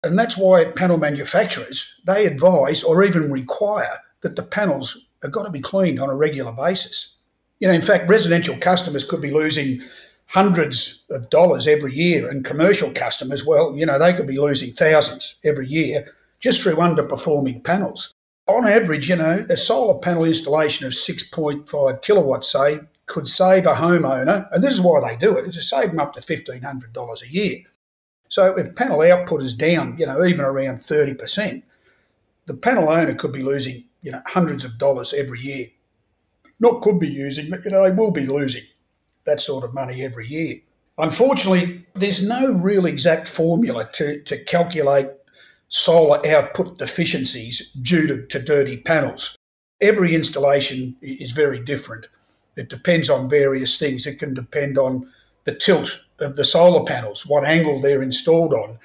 And 0.02 0.18
that's 0.18 0.36
why 0.36 0.64
panel 0.64 0.98
manufacturers, 0.98 1.94
they 2.04 2.26
advise 2.26 2.84
or 2.84 3.02
even 3.02 3.32
require 3.32 3.98
that 4.22 4.36
the 4.36 4.42
panels 4.42 5.06
have 5.22 5.32
got 5.32 5.44
to 5.44 5.50
be 5.50 5.60
cleaned 5.60 6.00
on 6.00 6.10
a 6.10 6.14
regular 6.14 6.52
basis. 6.52 7.14
You 7.58 7.68
know, 7.68 7.74
in 7.74 7.82
fact, 7.82 8.08
residential 8.08 8.56
customers 8.58 9.04
could 9.04 9.20
be 9.20 9.30
losing 9.30 9.80
hundreds 10.26 11.04
of 11.10 11.30
dollars 11.30 11.66
every 11.66 11.94
year, 11.94 12.28
and 12.28 12.44
commercial 12.44 12.90
customers, 12.90 13.44
well, 13.44 13.76
you 13.76 13.86
know, 13.86 13.98
they 13.98 14.12
could 14.12 14.26
be 14.26 14.38
losing 14.38 14.72
thousands 14.72 15.36
every 15.44 15.68
year 15.68 16.12
just 16.40 16.62
through 16.62 16.74
underperforming 16.74 17.62
panels. 17.62 18.12
On 18.48 18.66
average, 18.66 19.08
you 19.08 19.16
know, 19.16 19.46
a 19.48 19.56
solar 19.56 19.98
panel 19.98 20.24
installation 20.24 20.86
of 20.86 20.92
6.5 20.92 22.02
kilowatts, 22.02 22.52
say, 22.52 22.80
could 23.06 23.28
save 23.28 23.66
a 23.66 23.74
homeowner, 23.74 24.48
and 24.52 24.62
this 24.62 24.74
is 24.74 24.80
why 24.80 25.00
they 25.00 25.16
do 25.16 25.36
it, 25.38 25.46
is 25.46 25.54
to 25.54 25.62
save 25.62 25.90
them 25.90 26.00
up 26.00 26.12
to 26.14 26.20
$1,500 26.20 27.22
a 27.22 27.32
year. 27.32 27.60
So 28.28 28.58
if 28.58 28.74
panel 28.74 29.02
output 29.02 29.42
is 29.42 29.54
down, 29.54 29.96
you 29.98 30.06
know, 30.06 30.24
even 30.24 30.40
around 30.40 30.80
30%, 30.80 31.62
the 32.46 32.54
panel 32.54 32.88
owner 32.88 33.14
could 33.14 33.32
be 33.32 33.42
losing, 33.42 33.84
you 34.06 34.12
know, 34.12 34.22
hundreds 34.24 34.62
of 34.62 34.78
dollars 34.78 35.12
every 35.12 35.40
year. 35.40 35.66
Not 36.60 36.80
could 36.80 37.00
be 37.00 37.08
using, 37.08 37.50
but, 37.50 37.64
you 37.64 37.72
know, 37.72 37.82
they 37.82 37.90
will 37.90 38.12
be 38.12 38.24
losing 38.24 38.62
that 39.24 39.40
sort 39.40 39.64
of 39.64 39.74
money 39.74 40.04
every 40.04 40.28
year. 40.28 40.60
Unfortunately, 40.96 41.84
there's 41.92 42.24
no 42.24 42.52
real 42.52 42.86
exact 42.86 43.26
formula 43.26 43.90
to, 43.94 44.22
to 44.22 44.44
calculate 44.44 45.08
solar 45.68 46.24
output 46.24 46.78
deficiencies 46.78 47.72
due 47.72 48.06
to, 48.06 48.24
to 48.28 48.38
dirty 48.38 48.76
panels. 48.76 49.36
Every 49.80 50.14
installation 50.14 50.94
is 51.02 51.32
very 51.32 51.58
different. 51.58 52.06
It 52.54 52.68
depends 52.68 53.10
on 53.10 53.28
various 53.28 53.76
things. 53.76 54.06
It 54.06 54.20
can 54.20 54.34
depend 54.34 54.78
on 54.78 55.10
the 55.46 55.54
tilt 55.54 56.00
of 56.20 56.36
the 56.36 56.44
solar 56.44 56.84
panels, 56.84 57.26
what 57.26 57.44
angle 57.44 57.80
they're 57.80 58.04
installed 58.04 58.54
on. 58.54 58.78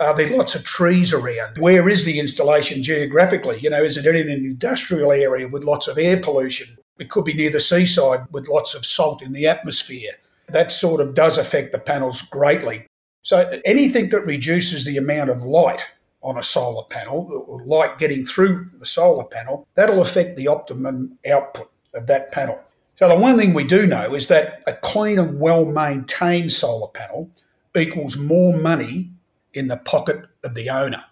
Are 0.00 0.16
there 0.16 0.36
lots 0.36 0.54
of 0.54 0.64
trees 0.64 1.12
around? 1.12 1.58
Where 1.58 1.88
is 1.88 2.04
the 2.04 2.20
installation 2.20 2.82
geographically? 2.82 3.58
You 3.60 3.70
know, 3.70 3.82
is 3.82 3.96
it 3.96 4.06
in 4.06 4.28
an 4.28 4.44
industrial 4.44 5.12
area 5.12 5.48
with 5.48 5.64
lots 5.64 5.88
of 5.88 5.98
air 5.98 6.20
pollution? 6.20 6.78
It 6.98 7.10
could 7.10 7.24
be 7.24 7.34
near 7.34 7.50
the 7.50 7.60
seaside 7.60 8.26
with 8.30 8.48
lots 8.48 8.74
of 8.74 8.86
salt 8.86 9.22
in 9.22 9.32
the 9.32 9.46
atmosphere. 9.46 10.12
That 10.48 10.72
sort 10.72 11.00
of 11.00 11.14
does 11.14 11.36
affect 11.36 11.72
the 11.72 11.78
panels 11.78 12.22
greatly. 12.22 12.86
So 13.22 13.60
anything 13.64 14.08
that 14.10 14.24
reduces 14.24 14.84
the 14.84 14.96
amount 14.96 15.30
of 15.30 15.42
light 15.42 15.84
on 16.22 16.38
a 16.38 16.42
solar 16.42 16.84
panel, 16.84 17.44
or 17.46 17.62
light 17.64 17.98
getting 17.98 18.24
through 18.24 18.68
the 18.78 18.86
solar 18.86 19.24
panel, 19.24 19.68
that'll 19.74 20.02
affect 20.02 20.36
the 20.36 20.48
optimum 20.48 21.16
output 21.30 21.70
of 21.94 22.06
that 22.08 22.32
panel. 22.32 22.58
So 22.96 23.08
the 23.08 23.14
one 23.14 23.38
thing 23.38 23.54
we 23.54 23.64
do 23.64 23.86
know 23.86 24.14
is 24.14 24.26
that 24.26 24.62
a 24.66 24.72
clean 24.72 25.20
and 25.20 25.38
well 25.38 25.64
maintained 25.64 26.50
solar 26.50 26.88
panel 26.88 27.30
equals 27.76 28.16
more 28.16 28.56
money 28.58 29.10
in 29.58 29.68
the 29.68 29.76
pocket 29.76 30.24
of 30.44 30.54
the 30.54 30.70
owner. 30.70 31.04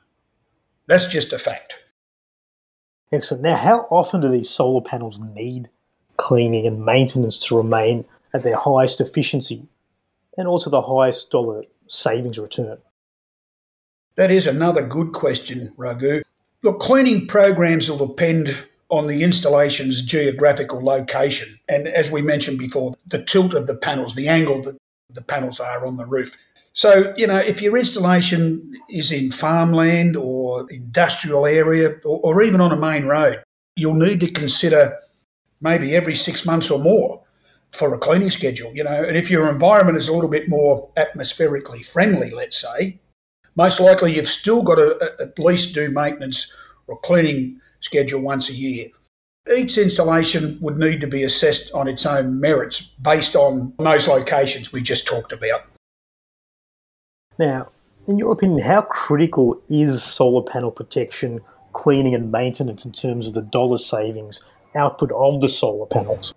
That's 0.87 1.07
just 1.09 1.33
a 1.33 1.39
fact. 1.39 1.77
Excellent. 3.13 3.43
Now, 3.43 3.57
how 3.57 3.87
often 3.91 4.21
do 4.21 4.29
these 4.29 4.51
solar 4.51 4.81
panels 4.81 5.21
need 5.21 5.69
cleaning 6.17 6.67
and 6.67 6.85
maintenance 6.85 7.39
to 7.47 7.57
remain 7.57 8.05
at 8.33 8.43
their 8.43 8.57
highest 8.57 9.01
efficiency 9.01 9.67
and 10.37 10.49
also 10.49 10.71
the 10.71 10.83
highest 10.83 11.31
dollar 11.31 11.65
savings 11.89 12.39
return? 12.39 12.79
That 14.17 14.31
is 14.31 14.47
another 14.47 14.83
good 14.83 15.13
question, 15.13 15.73
Raghu. 15.77 16.23
Look, 16.63 16.81
cleaning 16.81 17.27
programs 17.27 17.91
will 17.91 18.07
depend 18.07 18.67
on 18.89 19.09
the 19.09 19.23
installation's 19.23 20.03
geographical 20.03 20.83
location. 20.83 21.59
And 21.69 21.87
as 21.89 22.11
we 22.11 22.23
mentioned 22.23 22.59
before, 22.59 22.95
the 23.07 23.23
tilt 23.23 23.55
of 23.55 23.67
the 23.67 23.77
panels, 23.77 24.15
the 24.15 24.29
angle 24.29 24.63
that 24.63 24.77
the 25.11 25.23
panels 25.23 25.61
are 25.61 25.87
on 25.87 25.97
the 25.97 26.07
roof. 26.07 26.37
So, 26.77 27.15
you 27.17 27.27
know, 27.27 27.39
if 27.39 27.63
your 27.63 27.79
installation 27.79 28.75
is 28.91 29.11
in 29.11 29.31
farmland 29.31 30.15
or 30.15 30.71
industrial 30.71 31.47
area 31.47 31.95
or, 32.05 32.21
or 32.23 32.43
even 32.43 32.61
on 32.61 32.71
a 32.71 32.77
main 32.77 33.07
road, 33.07 33.43
you'll 33.77 33.95
need 33.95 34.21
to 34.21 34.31
consider 34.31 34.95
maybe 35.63 35.97
every 35.97 36.15
six 36.15 36.45
months 36.45 36.71
or 36.71 36.79
more 36.79 37.23
for 37.73 37.95
a 37.95 37.99
cleaning 37.99 38.31
schedule, 38.31 38.75
you 38.75 38.85
know. 38.85 39.05
And 39.05 39.17
if 39.17 39.31
your 39.31 39.49
environment 39.51 39.97
is 39.97 40.09
a 40.09 40.13
little 40.13 40.29
bit 40.29 40.51
more 40.51 40.91
atmospherically 40.99 41.83
friendly, 41.83 42.31
let's 42.31 42.61
say, 42.61 43.01
most 43.55 43.81
likely 43.81 44.15
you've 44.15 44.29
still 44.29 44.63
got 44.63 44.75
to 44.75 44.97
uh, 44.99 45.23
at 45.23 45.39
least 45.39 45.75
do 45.75 45.91
maintenance 45.91 46.53
or 46.87 47.01
cleaning 47.01 47.59
schedule 47.81 48.21
once 48.21 48.51
a 48.51 48.55
year. 48.55 48.89
Each 49.57 49.79
installation 49.79 50.59
would 50.61 50.77
need 50.77 51.01
to 51.01 51.07
be 51.07 51.25
assessed 51.25 51.73
on 51.73 51.89
its 51.89 52.05
own 52.05 52.39
merits 52.39 52.83
based 52.83 53.35
on 53.35 53.73
those 53.79 54.09
locations 54.09 54.73
we 54.73 54.83
just 54.83 55.07
talked 55.07 55.33
about. 55.33 55.63
Now, 57.39 57.69
in 58.07 58.19
your 58.19 58.33
opinion, 58.33 58.61
how 58.61 58.83
critical 58.83 59.61
is 59.69 60.03
solar 60.03 60.43
panel 60.43 60.71
protection, 60.71 61.41
cleaning, 61.73 62.15
and 62.15 62.33
maintenance 62.33 62.85
in 62.85 62.93
terms 62.93 63.27
of 63.27 63.35
the 63.35 63.43
dollar 63.43 63.77
savings 63.77 64.45
output 64.75 65.13
of 65.13 65.41
the 65.41 65.49
solar 65.49 65.87
panels? 65.87 66.33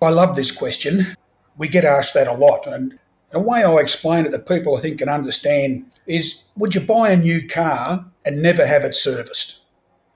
I 0.00 0.10
love 0.10 0.34
this 0.36 0.50
question. 0.50 1.14
We 1.56 1.68
get 1.68 1.84
asked 1.84 2.14
that 2.14 2.26
a 2.26 2.32
lot. 2.32 2.66
And 2.66 2.98
the 3.30 3.38
way 3.38 3.62
I 3.62 3.76
explain 3.76 4.26
it 4.26 4.32
that 4.32 4.48
people 4.48 4.76
I 4.76 4.80
think 4.80 4.98
can 4.98 5.08
understand 5.08 5.86
is 6.06 6.42
would 6.56 6.74
you 6.74 6.80
buy 6.80 7.10
a 7.10 7.16
new 7.16 7.46
car 7.46 8.04
and 8.24 8.42
never 8.42 8.66
have 8.66 8.84
it 8.84 8.96
serviced? 8.96 9.60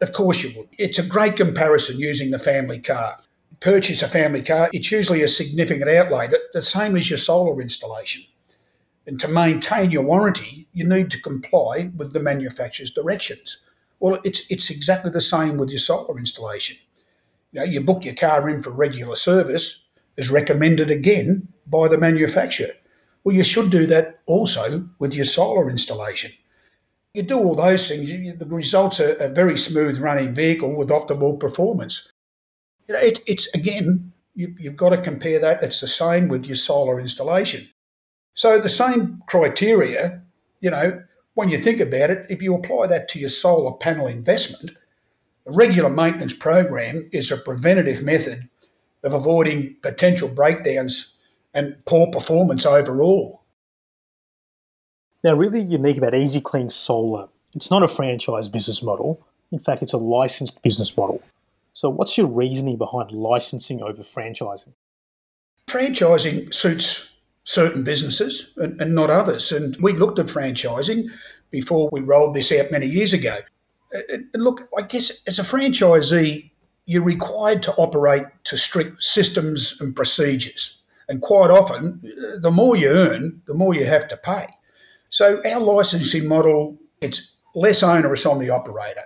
Of 0.01 0.13
course 0.13 0.43
you 0.43 0.59
would. 0.59 0.69
It's 0.77 0.99
a 0.99 1.03
great 1.03 1.37
comparison 1.37 1.99
using 1.99 2.31
the 2.31 2.39
family 2.39 2.81
car. 2.81 3.19
Purchase 3.61 4.03
a 4.03 4.09
family 4.09 4.43
car, 4.43 4.69
it's 4.75 4.91
usually 4.91 5.23
a 5.23 5.29
significant 5.29 5.89
outlay, 5.89 6.29
the 6.53 6.61
same 6.61 6.95
as 6.95 7.09
your 7.09 7.19
solar 7.19 7.59
installation. 7.63 8.25
And 9.07 9.21
to 9.21 9.29
maintain 9.29 9.93
your 9.93 10.03
warranty, 10.03 10.67
you 10.73 10.85
need 10.85 11.11
to 11.13 11.21
comply 11.21 11.93
with 11.97 12.13
the 12.13 12.21
manufacturer's 12.21 12.91
directions. 12.91 13.59
Well, 14.01 14.21
it's, 14.25 14.43
it's 14.51 14.69
exactly 14.69 15.11
the 15.11 15.21
same 15.21 15.57
with 15.57 15.71
your 15.71 15.79
solar 15.79 16.19
installation. 16.19 16.77
You, 17.53 17.61
know, 17.61 17.67
you 17.67 17.81
book 17.81 18.05
your 18.05 18.15
car 18.15 18.49
in 18.49 18.63
for 18.63 18.71
regular 18.71 19.17
service 19.17 19.85
as 20.19 20.31
recommended 20.31 20.91
again 20.91 21.49
by 21.67 21.89
the 21.89 21.99
manufacturer. 21.99 22.73
Well, 23.25 23.35
you 23.35 23.45
should 23.45 23.71
do 23.71 23.87
that 23.87 24.21
also 24.27 24.89
with 24.99 25.15
your 25.15 25.25
solar 25.25 25.71
installation. 25.71 26.33
You 27.15 27.23
do 27.23 27.39
all 27.39 27.55
those 27.55 27.89
things, 27.89 28.11
you, 28.11 28.35
the 28.35 28.45
results 28.45 29.01
are 29.01 29.15
a 29.15 29.29
very 29.29 29.57
smooth 29.57 29.99
running 29.99 30.35
vehicle 30.35 30.75
with 30.75 30.91
optimal 30.91 31.41
performance. 31.41 32.11
You 32.87 32.95
know, 32.95 33.01
it, 33.01 33.21
it's 33.27 33.53
again, 33.55 34.13
you, 34.35 34.55
you've 34.59 34.77
got 34.77 34.91
to 34.91 34.99
compare 35.01 35.39
that. 35.39 35.63
It's 35.63 35.81
the 35.81 35.89
same 35.89 36.29
with 36.29 36.47
your 36.47 36.57
solar 36.57 37.01
installation. 37.01 37.71
So 38.37 38.59
the 38.59 38.69
same 38.69 39.23
criteria, 39.26 40.23
you 40.61 40.71
know, 40.71 41.02
when 41.35 41.49
you 41.49 41.59
think 41.59 41.81
about 41.81 42.11
it, 42.11 42.26
if 42.28 42.43
you 42.43 42.55
apply 42.55 42.87
that 42.87 43.09
to 43.09 43.19
your 43.19 43.31
solar 43.31 43.73
panel 43.73 44.07
investment, 44.07 44.76
a 45.47 45.52
regular 45.52 45.90
maintenance 45.90 46.35
program 46.35 47.09
is 47.12 47.33
a 47.33 47.38
preventative 47.38 48.02
method 48.02 48.49
of 49.02 49.14
avoiding 49.14 49.76
potential 49.83 50.28
breakdowns 50.28 51.14
and 51.55 51.76
poor 51.87 52.09
performance 52.09 52.66
overall. 52.66 53.43
Now, 55.25 55.35
really 55.35 55.62
unique 55.62 55.97
about 55.97 56.14
Easy 56.14 56.40
Clean 56.40 56.69
Solar, 56.69 57.28
it's 57.55 57.71
not 57.71 57.83
a 57.83 57.88
franchise 57.88 58.49
business 58.49 58.83
model. 58.83 59.26
In 59.50 59.59
fact, 59.59 59.83
it's 59.83 59.95
a 59.95 59.99
licensed 59.99 60.61
business 60.62 60.95
model. 60.97 61.23
So, 61.73 61.88
what's 61.88 62.19
your 62.19 62.26
reasoning 62.26 62.76
behind 62.76 63.12
licensing 63.12 63.81
over 63.83 64.02
franchising? 64.02 64.75
Franchising 65.69 66.52
suits 66.52 67.09
certain 67.47 67.85
businesses 67.85 68.53
and, 68.57 68.79
and, 68.81 68.95
not 68.95 69.09
others. 69.09 69.53
And 69.53 69.76
we 69.76 69.93
looked 69.93 70.19
at 70.19 70.26
franchising 70.26 71.07
before 71.50 71.88
we 71.93 72.00
rolled 72.00 72.35
this 72.35 72.50
out 72.50 72.73
many 72.73 72.87
years 72.87 73.12
ago. 73.12 73.38
Uh, 73.95 73.99
uh, 74.12 74.19
and 74.35 74.43
look, 74.43 74.69
I 74.76 74.83
guess 74.83 75.23
as 75.29 75.38
a 75.38 75.43
franchisee, 75.43 76.50
you're 76.87 77.05
required 77.05 77.62
to 77.62 77.75
operate 77.76 78.25
to 78.45 78.59
strict 78.59 79.03
systems 79.03 79.81
and 79.81 79.95
procedures. 79.95 80.83
And 81.09 81.23
quite 81.23 81.50
often, 81.50 82.03
uh, 82.05 82.38
the 82.41 82.50
more 82.50 82.75
you 82.76 82.88
earn, 82.88 83.41
the 83.47 83.55
more 83.55 83.75
you 83.75 83.87
have 83.87 84.09
to 84.09 84.17
pay. 84.17 84.49
So 85.09 85.41
our 85.47 85.61
licensing 85.61 86.26
model, 86.26 86.76
it's 87.00 87.33
less 87.55 87.83
onerous 87.83 88.26
on 88.26 88.41
the 88.41 88.50
operator. 88.50 89.05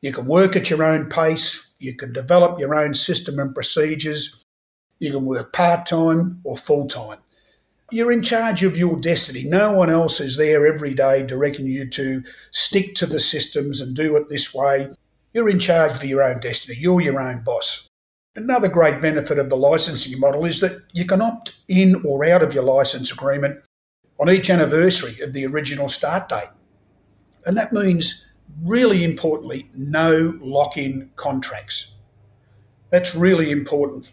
You 0.00 0.12
can 0.12 0.26
work 0.26 0.56
at 0.56 0.70
your 0.70 0.82
own 0.82 1.08
pace, 1.08 1.70
you 1.78 1.94
can 1.94 2.12
develop 2.12 2.58
your 2.58 2.74
own 2.74 2.94
system 2.94 3.38
and 3.38 3.54
procedures, 3.54 4.44
you 4.98 5.12
can 5.12 5.24
work 5.24 5.52
part 5.52 5.86
time 5.86 6.40
or 6.42 6.56
full 6.56 6.88
time. 6.88 7.18
You're 7.92 8.12
in 8.12 8.22
charge 8.22 8.62
of 8.62 8.76
your 8.76 8.96
destiny. 8.96 9.44
No 9.44 9.72
one 9.72 9.90
else 9.90 10.20
is 10.20 10.36
there 10.36 10.66
every 10.66 10.94
day 10.94 11.26
directing 11.26 11.66
you 11.66 11.88
to 11.90 12.22
stick 12.52 12.94
to 12.96 13.06
the 13.06 13.18
systems 13.18 13.80
and 13.80 13.96
do 13.96 14.16
it 14.16 14.28
this 14.28 14.54
way. 14.54 14.90
You're 15.32 15.48
in 15.48 15.58
charge 15.58 15.96
of 15.96 16.04
your 16.04 16.22
own 16.22 16.38
destiny. 16.40 16.78
You're 16.78 17.00
your 17.00 17.20
own 17.20 17.42
boss. 17.42 17.88
Another 18.36 18.68
great 18.68 19.02
benefit 19.02 19.38
of 19.38 19.48
the 19.48 19.56
licensing 19.56 20.20
model 20.20 20.44
is 20.44 20.60
that 20.60 20.82
you 20.92 21.04
can 21.04 21.20
opt 21.20 21.54
in 21.66 22.04
or 22.04 22.24
out 22.24 22.42
of 22.42 22.54
your 22.54 22.62
license 22.62 23.10
agreement 23.10 23.60
on 24.20 24.30
each 24.30 24.50
anniversary 24.50 25.20
of 25.20 25.32
the 25.32 25.44
original 25.46 25.88
start 25.88 26.28
date. 26.28 26.50
And 27.44 27.56
that 27.56 27.72
means, 27.72 28.24
really 28.62 29.02
importantly, 29.02 29.68
no 29.74 30.38
lock 30.40 30.76
in 30.76 31.10
contracts. 31.16 31.94
That's 32.90 33.16
really 33.16 33.50
important. 33.50 34.12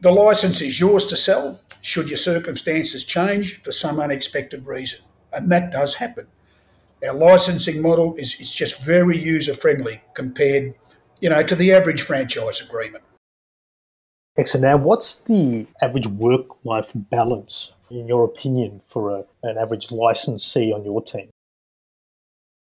The 0.00 0.12
license 0.12 0.60
is 0.60 0.78
yours 0.78 1.06
to 1.06 1.16
sell 1.16 1.60
should 1.84 2.08
your 2.08 2.16
circumstances 2.16 3.04
change 3.04 3.62
for 3.62 3.70
some 3.70 4.00
unexpected 4.00 4.66
reason. 4.66 5.00
And 5.32 5.52
that 5.52 5.70
does 5.70 5.94
happen. 5.94 6.26
Our 7.06 7.12
licensing 7.12 7.82
model 7.82 8.14
is, 8.16 8.40
is 8.40 8.54
just 8.54 8.80
very 8.80 9.18
user 9.18 9.52
friendly 9.52 10.00
compared, 10.14 10.74
you 11.20 11.28
know, 11.28 11.42
to 11.42 11.54
the 11.54 11.72
average 11.72 12.00
franchise 12.00 12.62
agreement. 12.62 13.04
Excellent. 14.38 14.62
Now, 14.62 14.76
what's 14.78 15.20
the 15.22 15.66
average 15.82 16.06
work-life 16.06 16.92
balance, 16.94 17.72
in 17.90 18.08
your 18.08 18.24
opinion, 18.24 18.80
for 18.88 19.10
a, 19.10 19.24
an 19.42 19.58
average 19.58 19.90
licensee 19.92 20.72
on 20.72 20.84
your 20.84 21.02
team? 21.02 21.28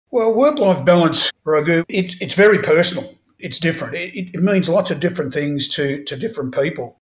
Well, 0.09 0.33
work-life 0.33 0.83
balance, 0.83 1.31
Raghu, 1.43 1.83
it, 1.87 2.15
it's 2.19 2.33
very 2.35 2.57
personal. 2.57 3.13
It's 3.37 3.59
different. 3.59 3.93
It, 3.93 4.33
it 4.33 4.41
means 4.41 4.67
lots 4.67 4.89
of 4.89 4.99
different 4.99 5.31
things 5.31 5.67
to, 5.69 6.03
to 6.05 6.17
different 6.17 6.55
people. 6.55 6.97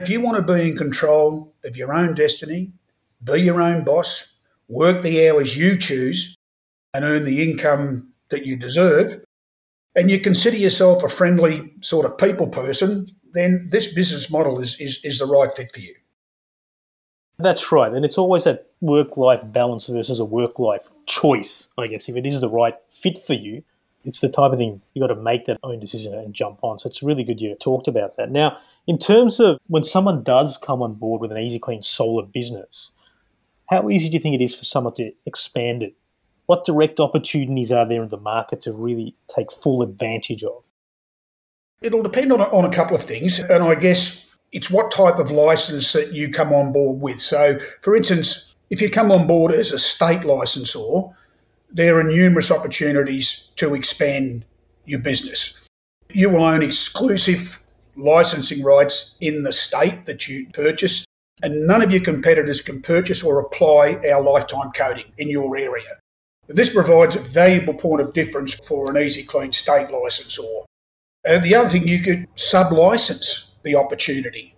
If 0.00 0.08
you 0.08 0.22
want 0.22 0.38
to 0.38 0.54
be 0.54 0.66
in 0.66 0.76
control 0.78 1.52
of 1.62 1.76
your 1.76 1.92
own 1.92 2.14
destiny, 2.14 2.72
be 3.22 3.42
your 3.42 3.60
own 3.60 3.84
boss, 3.84 4.26
work 4.66 5.02
the 5.02 5.28
hours 5.28 5.58
you 5.58 5.76
choose, 5.76 6.34
and 6.94 7.04
earn 7.04 7.24
the 7.24 7.42
income 7.42 8.08
that 8.30 8.46
you 8.46 8.56
deserve, 8.56 9.22
and 9.94 10.10
you 10.10 10.18
consider 10.18 10.56
yourself 10.56 11.02
a 11.02 11.08
friendly 11.08 11.74
sort 11.82 12.06
of 12.06 12.16
people 12.16 12.46
person, 12.46 13.08
then 13.34 13.68
this 13.70 13.92
business 13.92 14.30
model 14.30 14.58
is, 14.58 14.74
is, 14.80 14.98
is 15.04 15.18
the 15.18 15.26
right 15.26 15.52
fit 15.54 15.70
for 15.70 15.80
you. 15.80 15.94
That's 17.38 17.70
right. 17.70 17.92
And 17.92 18.04
it's 18.04 18.18
always 18.18 18.44
that 18.44 18.70
work 18.80 19.18
life 19.18 19.42
balance 19.44 19.86
versus 19.86 20.18
a 20.18 20.24
work 20.24 20.58
life 20.58 20.88
choice, 21.04 21.68
I 21.76 21.88
guess. 21.88 22.08
If 22.08 22.16
it 22.16 22.24
is 22.24 22.40
the 22.40 22.48
right 22.48 22.76
fit 22.88 23.18
for 23.18 23.34
you, 23.34 23.64
it's 24.04 24.20
the 24.20 24.28
type 24.28 24.52
of 24.52 24.58
thing 24.58 24.80
you've 24.94 25.06
got 25.06 25.14
to 25.14 25.20
make 25.20 25.46
that 25.46 25.58
own 25.62 25.78
decision 25.78 26.14
and 26.14 26.34
jump 26.34 26.58
on. 26.62 26.78
So 26.78 26.86
it's 26.88 27.02
really 27.02 27.24
good 27.24 27.40
you 27.40 27.54
talked 27.56 27.88
about 27.88 28.16
that. 28.16 28.30
Now, 28.30 28.58
in 28.86 28.98
terms 28.98 29.40
of 29.40 29.58
when 29.68 29.84
someone 29.84 30.22
does 30.22 30.56
come 30.56 30.82
on 30.82 30.94
board 30.94 31.20
with 31.20 31.32
an 31.32 31.38
Easy 31.38 31.58
Clean 31.58 31.82
solar 31.82 32.24
business, 32.24 32.92
how 33.68 33.88
easy 33.88 34.08
do 34.08 34.14
you 34.14 34.20
think 34.20 34.34
it 34.34 34.42
is 34.42 34.54
for 34.54 34.64
someone 34.64 34.94
to 34.94 35.12
expand 35.26 35.82
it? 35.82 35.94
What 36.46 36.64
direct 36.64 36.98
opportunities 36.98 37.70
are 37.70 37.86
there 37.86 38.02
in 38.02 38.08
the 38.08 38.16
market 38.16 38.60
to 38.62 38.72
really 38.72 39.14
take 39.34 39.52
full 39.52 39.82
advantage 39.82 40.42
of? 40.42 40.70
It'll 41.80 42.02
depend 42.02 42.32
on 42.32 42.40
a, 42.40 42.44
on 42.44 42.64
a 42.64 42.70
couple 42.70 42.96
of 42.96 43.04
things, 43.04 43.38
and 43.38 43.62
I 43.62 43.74
guess 43.76 44.26
it's 44.52 44.70
what 44.70 44.90
type 44.90 45.18
of 45.18 45.30
license 45.30 45.92
that 45.92 46.12
you 46.12 46.30
come 46.30 46.52
on 46.52 46.72
board 46.72 47.00
with. 47.00 47.20
So, 47.20 47.58
for 47.82 47.94
instance, 47.94 48.54
if 48.70 48.82
you 48.82 48.90
come 48.90 49.12
on 49.12 49.26
board 49.26 49.52
as 49.52 49.72
a 49.72 49.78
state 49.78 50.24
licensor, 50.24 51.02
there 51.72 51.98
are 51.98 52.04
numerous 52.04 52.50
opportunities 52.50 53.50
to 53.56 53.74
expand 53.74 54.44
your 54.84 55.00
business. 55.00 55.56
You 56.10 56.30
will 56.30 56.44
own 56.44 56.62
exclusive 56.62 57.62
licensing 57.96 58.62
rights 58.62 59.16
in 59.20 59.42
the 59.42 59.52
state 59.52 60.06
that 60.06 60.28
you 60.28 60.48
purchase, 60.52 61.04
and 61.42 61.66
none 61.66 61.82
of 61.82 61.92
your 61.92 62.02
competitors 62.02 62.60
can 62.60 62.82
purchase 62.82 63.22
or 63.22 63.38
apply 63.38 64.00
our 64.10 64.20
lifetime 64.20 64.72
coating 64.74 65.12
in 65.18 65.28
your 65.28 65.56
area. 65.56 65.98
This 66.48 66.72
provides 66.72 67.14
a 67.14 67.20
valuable 67.20 67.74
point 67.74 68.02
of 68.02 68.12
difference 68.12 68.54
for 68.66 68.90
an 68.90 68.98
easy 69.00 69.22
clean 69.22 69.52
state 69.52 69.90
licensor. 69.90 70.42
And 71.24 71.44
the 71.44 71.54
other 71.54 71.68
thing, 71.68 71.86
you 71.86 72.02
could 72.02 72.26
sub 72.34 72.72
license 72.72 73.52
the 73.62 73.76
opportunity. 73.76 74.54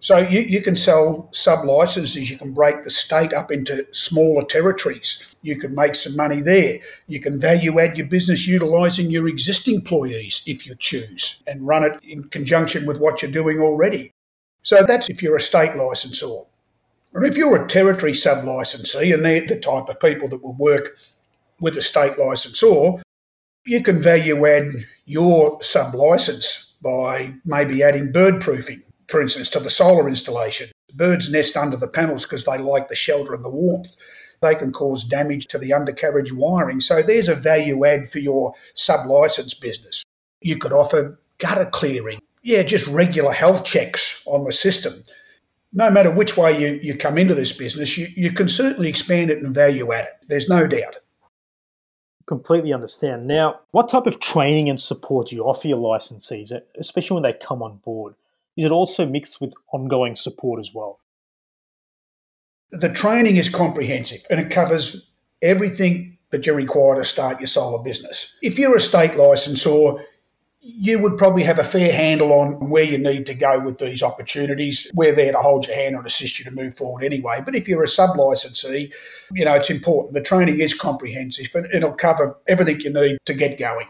So 0.00 0.18
you, 0.18 0.40
you 0.40 0.60
can 0.60 0.76
sell 0.76 1.28
sub 1.32 1.64
licenses, 1.64 2.30
you 2.30 2.38
can 2.38 2.52
break 2.52 2.84
the 2.84 2.90
state 2.90 3.32
up 3.32 3.50
into 3.50 3.86
smaller 3.92 4.44
territories. 4.44 5.34
You 5.42 5.56
can 5.56 5.74
make 5.74 5.96
some 5.96 6.14
money 6.14 6.40
there. 6.40 6.78
You 7.08 7.20
can 7.20 7.40
value 7.40 7.80
add 7.80 7.98
your 7.98 8.06
business 8.06 8.46
utilising 8.46 9.10
your 9.10 9.26
existing 9.26 9.76
employees 9.76 10.42
if 10.46 10.66
you 10.66 10.76
choose 10.76 11.42
and 11.46 11.66
run 11.66 11.84
it 11.84 11.98
in 12.04 12.24
conjunction 12.24 12.86
with 12.86 12.98
what 12.98 13.22
you're 13.22 13.30
doing 13.30 13.58
already. 13.60 14.12
So 14.62 14.84
that's 14.84 15.08
if 15.08 15.22
you're 15.22 15.36
a 15.36 15.40
state 15.40 15.76
licensor. 15.76 16.42
And 17.14 17.26
if 17.26 17.36
you're 17.36 17.64
a 17.64 17.68
territory 17.68 18.14
sub 18.14 18.44
licensee 18.44 19.12
and 19.12 19.24
they're 19.24 19.46
the 19.46 19.58
type 19.58 19.88
of 19.88 20.00
people 20.00 20.28
that 20.28 20.42
will 20.42 20.54
work 20.54 20.96
with 21.60 21.76
a 21.76 21.82
state 21.82 22.18
licensor, 22.18 23.02
you 23.64 23.82
can 23.82 24.00
value 24.00 24.46
add 24.46 24.86
your 25.06 25.62
sub 25.62 25.94
license 25.94 26.74
by 26.80 27.34
maybe 27.44 27.82
adding 27.82 28.12
bird 28.12 28.40
proofing, 28.40 28.82
for 29.08 29.22
instance, 29.22 29.50
to 29.50 29.60
the 29.60 29.70
solar 29.70 30.08
installation. 30.08 30.70
Birds 30.94 31.30
nest 31.30 31.56
under 31.56 31.76
the 31.76 31.88
panels 31.88 32.24
because 32.24 32.44
they 32.44 32.58
like 32.58 32.88
the 32.88 32.94
shelter 32.94 33.34
and 33.34 33.44
the 33.44 33.50
warmth. 33.50 33.94
They 34.40 34.54
can 34.54 34.72
cause 34.72 35.04
damage 35.04 35.46
to 35.48 35.58
the 35.58 35.72
undercarriage 35.72 36.32
wiring. 36.32 36.80
So 36.80 37.02
there's 37.02 37.28
a 37.28 37.34
value 37.34 37.84
add 37.84 38.08
for 38.08 38.20
your 38.20 38.54
sub 38.74 39.06
license 39.06 39.54
business. 39.54 40.04
You 40.40 40.56
could 40.56 40.72
offer 40.72 41.18
gutter 41.38 41.66
clearing, 41.66 42.20
yeah, 42.42 42.62
just 42.62 42.86
regular 42.86 43.32
health 43.32 43.64
checks 43.64 44.22
on 44.26 44.44
the 44.44 44.52
system. 44.52 45.04
No 45.72 45.90
matter 45.90 46.10
which 46.10 46.36
way 46.36 46.58
you, 46.58 46.80
you 46.82 46.96
come 46.96 47.18
into 47.18 47.34
this 47.34 47.52
business, 47.52 47.98
you, 47.98 48.08
you 48.16 48.32
can 48.32 48.48
certainly 48.48 48.88
expand 48.88 49.30
it 49.30 49.42
and 49.42 49.54
value 49.54 49.92
add 49.92 50.06
it. 50.06 50.12
There's 50.28 50.48
no 50.48 50.66
doubt. 50.66 50.98
Completely 52.26 52.72
understand. 52.72 53.26
Now, 53.26 53.60
what 53.72 53.88
type 53.88 54.06
of 54.06 54.20
training 54.20 54.68
and 54.70 54.80
support 54.80 55.28
do 55.28 55.36
you 55.36 55.44
offer 55.44 55.68
your 55.68 55.78
licensees, 55.78 56.52
especially 56.78 57.16
when 57.16 57.22
they 57.22 57.32
come 57.32 57.62
on 57.62 57.78
board? 57.78 58.14
Is 58.58 58.64
it 58.64 58.72
also 58.72 59.06
mixed 59.06 59.40
with 59.40 59.54
ongoing 59.72 60.16
support 60.16 60.58
as 60.58 60.74
well? 60.74 60.98
The 62.72 62.88
training 62.88 63.36
is 63.36 63.48
comprehensive 63.48 64.22
and 64.28 64.40
it 64.40 64.50
covers 64.50 65.08
everything 65.40 66.18
that 66.30 66.44
you're 66.44 66.56
required 66.56 66.96
to 66.96 67.04
start 67.04 67.38
your 67.38 67.46
solar 67.46 67.80
business. 67.82 68.34
If 68.42 68.58
you're 68.58 68.76
a 68.76 68.80
state 68.80 69.16
licensor, 69.16 70.04
you 70.60 71.00
would 71.00 71.16
probably 71.16 71.44
have 71.44 71.60
a 71.60 71.64
fair 71.64 71.92
handle 71.92 72.32
on 72.32 72.68
where 72.68 72.82
you 72.82 72.98
need 72.98 73.26
to 73.26 73.34
go 73.34 73.60
with 73.60 73.78
these 73.78 74.02
opportunities. 74.02 74.90
We're 74.92 75.14
there 75.14 75.30
to 75.30 75.38
hold 75.38 75.68
your 75.68 75.76
hand 75.76 75.94
and 75.94 76.04
assist 76.04 76.40
you 76.40 76.44
to 76.44 76.50
move 76.50 76.76
forward 76.76 77.04
anyway. 77.04 77.40
But 77.44 77.54
if 77.54 77.68
you're 77.68 77.84
a 77.84 77.88
sub 77.88 78.18
licensee, 78.18 78.92
you 79.32 79.44
know, 79.44 79.54
it's 79.54 79.70
important. 79.70 80.14
The 80.14 80.20
training 80.20 80.58
is 80.58 80.74
comprehensive 80.74 81.54
and 81.54 81.72
it'll 81.72 81.92
cover 81.92 82.36
everything 82.48 82.80
you 82.80 82.92
need 82.92 83.18
to 83.24 83.34
get 83.34 83.56
going. 83.56 83.86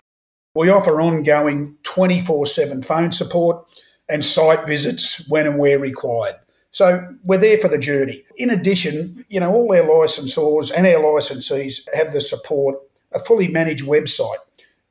We 0.55 0.69
offer 0.69 1.01
ongoing 1.01 1.79
24 1.85 2.45
7 2.47 2.83
phone 2.83 3.13
support 3.13 3.65
and 4.09 4.25
site 4.25 4.67
visits 4.67 5.27
when 5.29 5.47
and 5.47 5.59
where 5.59 5.79
required. 5.79 6.37
So 6.71 7.15
we're 7.25 7.39
there 7.39 7.59
for 7.59 7.69
the 7.69 7.79
journey. 7.79 8.25
In 8.37 8.51
addition, 8.51 9.25
you 9.29 9.41
know, 9.41 9.53
all 9.53 9.73
our 9.75 9.83
licensors 9.83 10.71
and 10.75 10.87
our 10.87 11.03
licensees 11.03 11.89
have 11.95 12.13
the 12.13 12.21
support, 12.21 12.79
a 13.13 13.19
fully 13.19 13.49
managed 13.49 13.85
website 13.85 14.39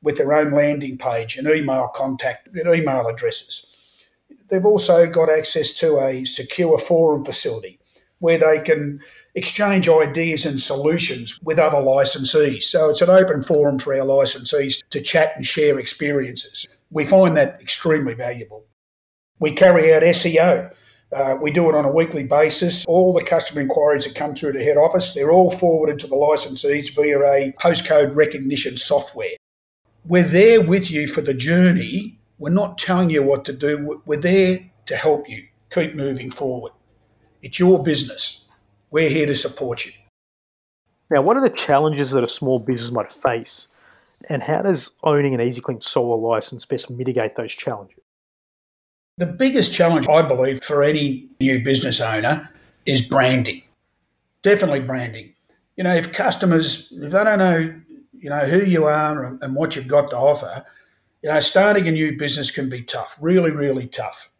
with 0.02 0.16
their 0.16 0.32
own 0.32 0.52
landing 0.52 0.98
page 0.98 1.36
and 1.36 1.48
email 1.48 1.88
contact 1.88 2.48
and 2.48 2.74
email 2.74 3.06
addresses. 3.06 3.66
They've 4.50 4.64
also 4.64 5.06
got 5.08 5.30
access 5.30 5.72
to 5.74 5.98
a 5.98 6.24
secure 6.24 6.78
forum 6.78 7.24
facility 7.24 7.78
where 8.20 8.38
they 8.38 8.60
can 8.60 9.00
exchange 9.34 9.88
ideas 9.88 10.44
and 10.44 10.60
solutions 10.60 11.40
with 11.42 11.58
other 11.58 11.78
licensees. 11.78 12.64
So 12.64 12.90
it's 12.90 13.02
an 13.02 13.10
open 13.10 13.42
forum 13.42 13.78
for 13.78 13.94
our 13.94 14.06
licensees 14.06 14.82
to 14.90 15.00
chat 15.00 15.34
and 15.36 15.46
share 15.46 15.78
experiences. 15.78 16.66
We 16.90 17.04
find 17.04 17.36
that 17.36 17.60
extremely 17.60 18.14
valuable. 18.14 18.64
We 19.40 19.52
carry 19.52 19.92
out 19.94 20.02
SEO 20.02 20.72
uh, 21.12 21.36
we 21.40 21.50
do 21.50 21.68
it 21.68 21.74
on 21.74 21.84
a 21.84 21.92
weekly 21.92 22.24
basis. 22.24 22.84
All 22.86 23.12
the 23.12 23.24
customer 23.24 23.62
inquiries 23.62 24.04
that 24.04 24.14
come 24.14 24.34
through 24.34 24.52
to 24.52 24.62
head 24.62 24.76
office, 24.76 25.14
they're 25.14 25.30
all 25.30 25.50
forwarded 25.50 25.98
to 26.00 26.06
the 26.06 26.16
licensees 26.16 26.94
via 26.94 27.18
a 27.20 27.52
postcode 27.52 28.14
recognition 28.14 28.76
software. 28.76 29.36
We're 30.06 30.24
there 30.24 30.60
with 30.60 30.90
you 30.90 31.06
for 31.06 31.22
the 31.22 31.34
journey. 31.34 32.18
We're 32.38 32.50
not 32.50 32.78
telling 32.78 33.10
you 33.10 33.22
what 33.22 33.44
to 33.46 33.52
do. 33.52 34.02
We're 34.04 34.20
there 34.20 34.70
to 34.86 34.96
help 34.96 35.28
you 35.28 35.46
keep 35.70 35.94
moving 35.94 36.30
forward. 36.30 36.72
It's 37.42 37.58
your 37.58 37.82
business. 37.82 38.44
We're 38.90 39.10
here 39.10 39.26
to 39.26 39.36
support 39.36 39.86
you. 39.86 39.92
Now, 41.10 41.22
what 41.22 41.36
are 41.36 41.42
the 41.42 41.50
challenges 41.50 42.10
that 42.10 42.22
a 42.22 42.28
small 42.28 42.58
business 42.58 42.90
might 42.90 43.10
face? 43.10 43.68
And 44.28 44.42
how 44.42 44.62
does 44.62 44.90
owning 45.04 45.34
an 45.34 45.40
EasyClean 45.40 45.82
solar 45.82 46.16
license 46.16 46.66
best 46.66 46.90
mitigate 46.90 47.36
those 47.36 47.52
challenges? 47.52 47.97
The 49.18 49.26
biggest 49.26 49.72
challenge, 49.72 50.06
I 50.08 50.22
believe, 50.22 50.62
for 50.62 50.80
any 50.80 51.26
new 51.40 51.62
business 51.64 52.00
owner 52.00 52.50
is 52.86 53.02
branding. 53.02 53.64
Definitely 54.44 54.80
branding. 54.80 55.34
You 55.76 55.82
know, 55.82 55.92
if 55.92 56.12
customers, 56.12 56.88
if 56.92 57.10
they 57.10 57.24
don't 57.24 57.40
know, 57.40 57.80
you 58.12 58.30
know, 58.30 58.46
who 58.46 58.64
you 58.64 58.84
are 58.84 59.36
and, 59.42 59.56
what 59.56 59.74
you've 59.74 59.88
got 59.88 60.10
to 60.10 60.16
offer, 60.16 60.64
you 61.20 61.30
know, 61.30 61.40
starting 61.40 61.88
a 61.88 61.90
new 61.90 62.16
business 62.16 62.52
can 62.52 62.68
be 62.68 62.82
tough, 62.82 63.16
really, 63.20 63.50
really 63.50 63.88
tough. 63.88 64.30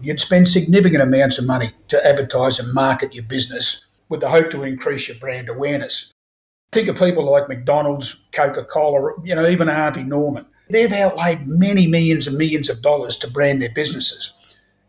You'd 0.00 0.20
spend 0.20 0.48
significant 0.48 1.02
amounts 1.02 1.38
of 1.38 1.44
money 1.44 1.72
to 1.88 2.06
advertise 2.06 2.60
and 2.60 2.72
market 2.72 3.12
your 3.12 3.24
business 3.24 3.84
with 4.08 4.20
the 4.20 4.30
hope 4.30 4.52
to 4.52 4.62
increase 4.62 5.08
your 5.08 5.18
brand 5.18 5.48
awareness. 5.48 6.12
Think 6.70 6.86
of 6.86 6.96
people 6.96 7.28
like 7.28 7.48
McDonald's, 7.48 8.28
Coca 8.30 8.64
Cola, 8.64 9.14
you 9.24 9.34
know, 9.34 9.48
even 9.48 9.66
Harvey 9.66 10.04
Norman. 10.04 10.46
They've 10.70 10.92
outlaid 10.92 11.46
many 11.46 11.86
millions 11.86 12.26
and 12.26 12.38
millions 12.38 12.68
of 12.68 12.82
dollars 12.82 13.16
to 13.18 13.30
brand 13.30 13.60
their 13.60 13.70
businesses. 13.70 14.32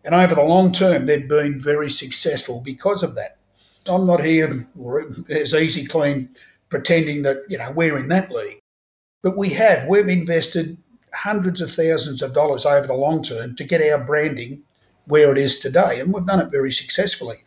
And 0.03 0.15
over 0.15 0.35
the 0.35 0.43
long 0.43 0.71
term, 0.71 1.05
they've 1.05 1.27
been 1.27 1.59
very 1.59 1.89
successful 1.89 2.59
because 2.59 3.03
of 3.03 3.15
that. 3.15 3.37
I'm 3.87 4.05
not 4.05 4.23
here 4.23 4.67
as 5.29 5.53
easy 5.53 5.85
clean 5.85 6.29
pretending 6.69 7.23
that, 7.23 7.43
you 7.49 7.57
know, 7.57 7.71
we're 7.71 7.97
in 7.97 8.07
that 8.09 8.31
league. 8.31 8.59
But 9.23 9.37
we 9.37 9.49
have. 9.49 9.87
We've 9.87 10.07
invested 10.07 10.77
hundreds 11.13 11.61
of 11.61 11.71
thousands 11.71 12.21
of 12.21 12.33
dollars 12.33 12.65
over 12.65 12.87
the 12.87 12.93
long 12.93 13.23
term 13.23 13.55
to 13.55 13.63
get 13.63 13.81
our 13.81 14.03
branding 14.03 14.63
where 15.05 15.31
it 15.31 15.37
is 15.37 15.59
today. 15.59 15.99
And 15.99 16.13
we've 16.13 16.25
done 16.25 16.39
it 16.39 16.51
very 16.51 16.71
successfully. 16.71 17.43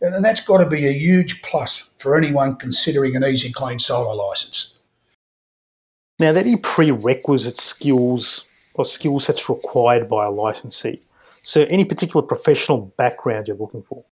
And 0.00 0.24
that's 0.24 0.44
got 0.44 0.58
to 0.58 0.66
be 0.66 0.86
a 0.86 0.92
huge 0.92 1.42
plus 1.42 1.90
for 1.98 2.16
anyone 2.16 2.56
considering 2.56 3.16
an 3.16 3.24
easy 3.24 3.50
clean 3.50 3.78
solar 3.78 4.14
license. 4.14 4.75
Now, 6.18 6.32
there 6.32 6.42
any 6.42 6.56
prerequisite 6.56 7.58
skills 7.58 8.48
or 8.74 8.84
skill 8.84 9.20
sets 9.20 9.48
required 9.48 10.08
by 10.08 10.24
a 10.24 10.30
licensee? 10.30 11.00
So, 11.42 11.62
any 11.64 11.84
particular 11.84 12.24
professional 12.24 12.92
background 12.96 13.48
you're 13.48 13.56
looking 13.56 13.82
for? 13.82 14.04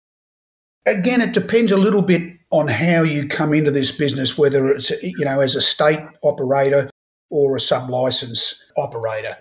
Again, 0.86 1.22
it 1.22 1.32
depends 1.32 1.72
a 1.72 1.78
little 1.78 2.02
bit 2.02 2.38
on 2.50 2.68
how 2.68 3.04
you 3.04 3.28
come 3.28 3.54
into 3.54 3.72
this 3.72 3.92
business, 3.92 4.38
whether 4.38 4.68
it's 4.68 4.92
you 5.02 5.24
know 5.26 5.40
as 5.40 5.56
a 5.56 5.62
state 5.62 6.00
operator 6.24 6.90
or 7.30 7.56
a 7.56 7.62
sub 7.62 7.90
license 7.90 8.62
operator. 8.78 9.38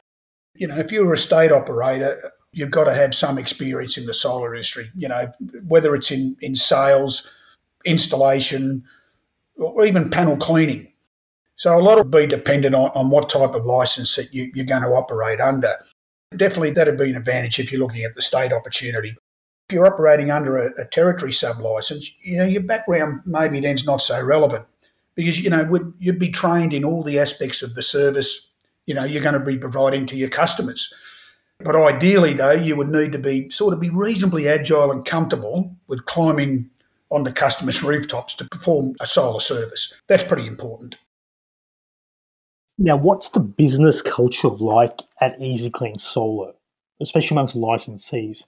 You 0.54 0.68
know, 0.68 0.78
if 0.78 0.92
you're 0.92 1.12
a 1.12 1.18
state 1.18 1.50
operator, 1.50 2.32
you've 2.52 2.70
got 2.70 2.84
to 2.84 2.94
have 2.94 3.14
some 3.14 3.38
experience 3.38 3.98
in 3.98 4.06
the 4.06 4.14
solar 4.14 4.54
industry. 4.54 4.90
You 4.96 5.08
know, 5.08 5.32
whether 5.66 5.94
it's 5.96 6.12
in 6.12 6.36
in 6.40 6.54
sales, 6.54 7.28
installation, 7.84 8.84
or 9.56 9.84
even 9.84 10.10
panel 10.10 10.36
cleaning. 10.36 10.91
So 11.56 11.78
a 11.78 11.80
lot 11.80 11.96
will 11.96 12.04
be 12.04 12.26
dependent 12.26 12.74
on, 12.74 12.90
on 12.94 13.10
what 13.10 13.30
type 13.30 13.54
of 13.54 13.66
license 13.66 14.16
that 14.16 14.32
you, 14.32 14.50
you're 14.54 14.66
going 14.66 14.82
to 14.82 14.88
operate 14.88 15.40
under. 15.40 15.74
Definitely 16.36 16.70
that'd 16.70 16.98
be 16.98 17.10
an 17.10 17.16
advantage 17.16 17.58
if 17.58 17.70
you're 17.70 17.80
looking 17.80 18.04
at 18.04 18.14
the 18.14 18.22
state 18.22 18.52
opportunity. 18.52 19.16
If 19.68 19.74
you're 19.74 19.86
operating 19.86 20.30
under 20.30 20.56
a, 20.56 20.70
a 20.80 20.86
territory 20.86 21.32
sub 21.32 21.60
license, 21.60 22.10
you 22.22 22.38
know, 22.38 22.44
your 22.44 22.62
background 22.62 23.20
maybe 23.26 23.60
then's 23.60 23.84
not 23.84 24.02
so 24.02 24.20
relevant 24.22 24.66
because, 25.14 25.40
you 25.40 25.50
know, 25.50 25.64
would, 25.64 25.92
you'd 25.98 26.18
be 26.18 26.30
trained 26.30 26.72
in 26.72 26.84
all 26.84 27.02
the 27.02 27.18
aspects 27.18 27.62
of 27.62 27.74
the 27.74 27.82
service, 27.82 28.50
you 28.86 28.94
know, 28.94 29.04
you're 29.04 29.22
going 29.22 29.38
to 29.38 29.40
be 29.40 29.58
providing 29.58 30.06
to 30.06 30.16
your 30.16 30.30
customers. 30.30 30.92
But 31.60 31.76
ideally, 31.76 32.34
though, 32.34 32.52
you 32.52 32.76
would 32.76 32.88
need 32.88 33.12
to 33.12 33.18
be 33.18 33.48
sort 33.50 33.74
of 33.74 33.80
be 33.80 33.90
reasonably 33.90 34.48
agile 34.48 34.90
and 34.90 35.04
comfortable 35.04 35.76
with 35.86 36.06
climbing 36.06 36.70
on 37.10 37.24
the 37.24 37.32
customer's 37.32 37.82
rooftops 37.84 38.34
to 38.36 38.44
perform 38.46 38.96
a 39.00 39.06
solar 39.06 39.40
service. 39.40 39.92
That's 40.08 40.24
pretty 40.24 40.46
important. 40.46 40.96
Now, 42.78 42.96
what's 42.96 43.28
the 43.28 43.40
business 43.40 44.00
culture 44.00 44.48
like 44.48 45.00
at 45.20 45.40
Easy 45.40 45.70
Clean 45.70 45.98
Solar, 45.98 46.52
especially 47.00 47.34
amongst 47.34 47.56
licensees? 47.56 48.44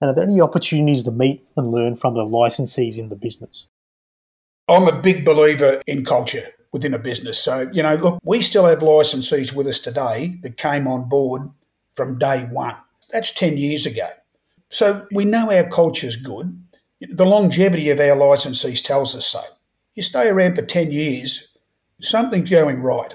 And 0.00 0.10
are 0.10 0.14
there 0.14 0.24
any 0.24 0.40
opportunities 0.40 1.02
to 1.04 1.10
meet 1.10 1.46
and 1.56 1.70
learn 1.70 1.96
from 1.96 2.14
the 2.14 2.24
licensees 2.24 2.98
in 2.98 3.08
the 3.08 3.16
business? 3.16 3.68
I'm 4.68 4.88
a 4.88 5.00
big 5.00 5.24
believer 5.24 5.82
in 5.86 6.04
culture 6.04 6.48
within 6.72 6.94
a 6.94 6.98
business. 6.98 7.38
So, 7.38 7.70
you 7.72 7.82
know, 7.82 7.94
look, 7.94 8.18
we 8.24 8.42
still 8.42 8.66
have 8.66 8.80
licensees 8.80 9.54
with 9.54 9.66
us 9.66 9.78
today 9.78 10.38
that 10.42 10.56
came 10.56 10.86
on 10.86 11.08
board 11.08 11.48
from 11.94 12.18
day 12.18 12.44
one. 12.44 12.76
That's 13.10 13.32
10 13.32 13.56
years 13.56 13.86
ago. 13.86 14.08
So 14.70 15.06
we 15.12 15.24
know 15.24 15.50
our 15.50 15.68
culture 15.68 16.06
is 16.06 16.16
good. 16.16 16.60
The 17.00 17.26
longevity 17.26 17.90
of 17.90 18.00
our 18.00 18.16
licensees 18.16 18.82
tells 18.82 19.14
us 19.14 19.26
so. 19.26 19.42
You 19.94 20.02
stay 20.02 20.28
around 20.28 20.56
for 20.56 20.62
10 20.62 20.90
years, 20.90 21.48
something's 22.00 22.50
going 22.50 22.82
right 22.82 23.14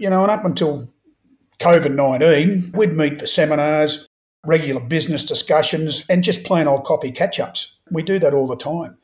you 0.00 0.08
know, 0.08 0.22
and 0.22 0.30
up 0.30 0.46
until 0.46 0.90
COVID 1.58 1.94
19, 1.94 2.72
we'd 2.74 2.96
meet 2.96 3.20
for 3.20 3.26
seminars, 3.26 4.08
regular 4.46 4.80
business 4.80 5.26
discussions, 5.26 6.06
and 6.08 6.24
just 6.24 6.42
plain 6.42 6.66
old 6.66 6.84
copy 6.84 7.12
catch 7.12 7.38
ups. 7.38 7.78
We 7.90 8.02
do 8.02 8.18
that 8.18 8.32
all 8.32 8.46
the 8.46 8.56
time. 8.56 8.96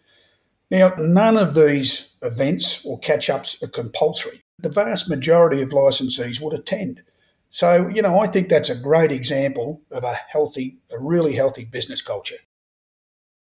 Now, 0.71 0.95
none 0.99 1.37
of 1.37 1.55
these 1.55 2.09
events 2.23 2.83
or 2.85 2.99
catch 2.99 3.29
ups 3.29 3.63
are 3.63 3.69
compulsory. 3.69 4.43
The 4.59 4.71
vast 4.71 5.11
majority 5.11 5.61
of 5.61 5.69
licensees 5.69 6.41
would 6.41 6.55
attend. 6.55 7.03
So, 7.51 7.89
you 7.89 8.01
know, 8.01 8.19
I 8.19 8.27
think 8.27 8.49
that's 8.49 8.71
a 8.71 8.75
great 8.75 9.13
example 9.13 9.83
of 9.91 10.03
a 10.03 10.15
healthy, 10.15 10.79
a 10.91 10.99
really 10.99 11.35
healthy 11.35 11.67
business 11.67 12.01
culture. 12.01 12.37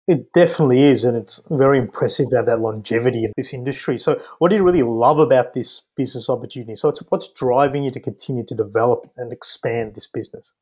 It 0.07 0.35
definitely 0.35 0.83
is, 0.83 1.05
and 1.05 1.17
it's 1.17 1.43
very 1.51 1.79
impressive 1.79 2.29
to 2.31 2.37
have 2.37 2.47
that 2.47 2.61
longevity 2.61 3.25
in 3.25 3.33
this 3.37 3.55
industry. 3.55 3.97
So, 3.97 4.21
what 4.39 4.51
do 4.51 4.57
you 4.57 4.63
really 4.63 4.83
love 4.83 5.19
about 5.19 5.55
this 5.55 5.87
business 5.97 6.29
opportunity? 6.29 6.75
So, 6.75 6.91
it's 6.91 7.03
what's 7.09 7.33
driving 7.33 7.85
you 7.85 7.91
to 7.91 8.01
continue 8.01 8.45
to 8.45 8.55
develop 8.55 9.11
and 9.17 9.33
expand 9.33 9.95
this 9.95 10.07
business? 10.07 10.53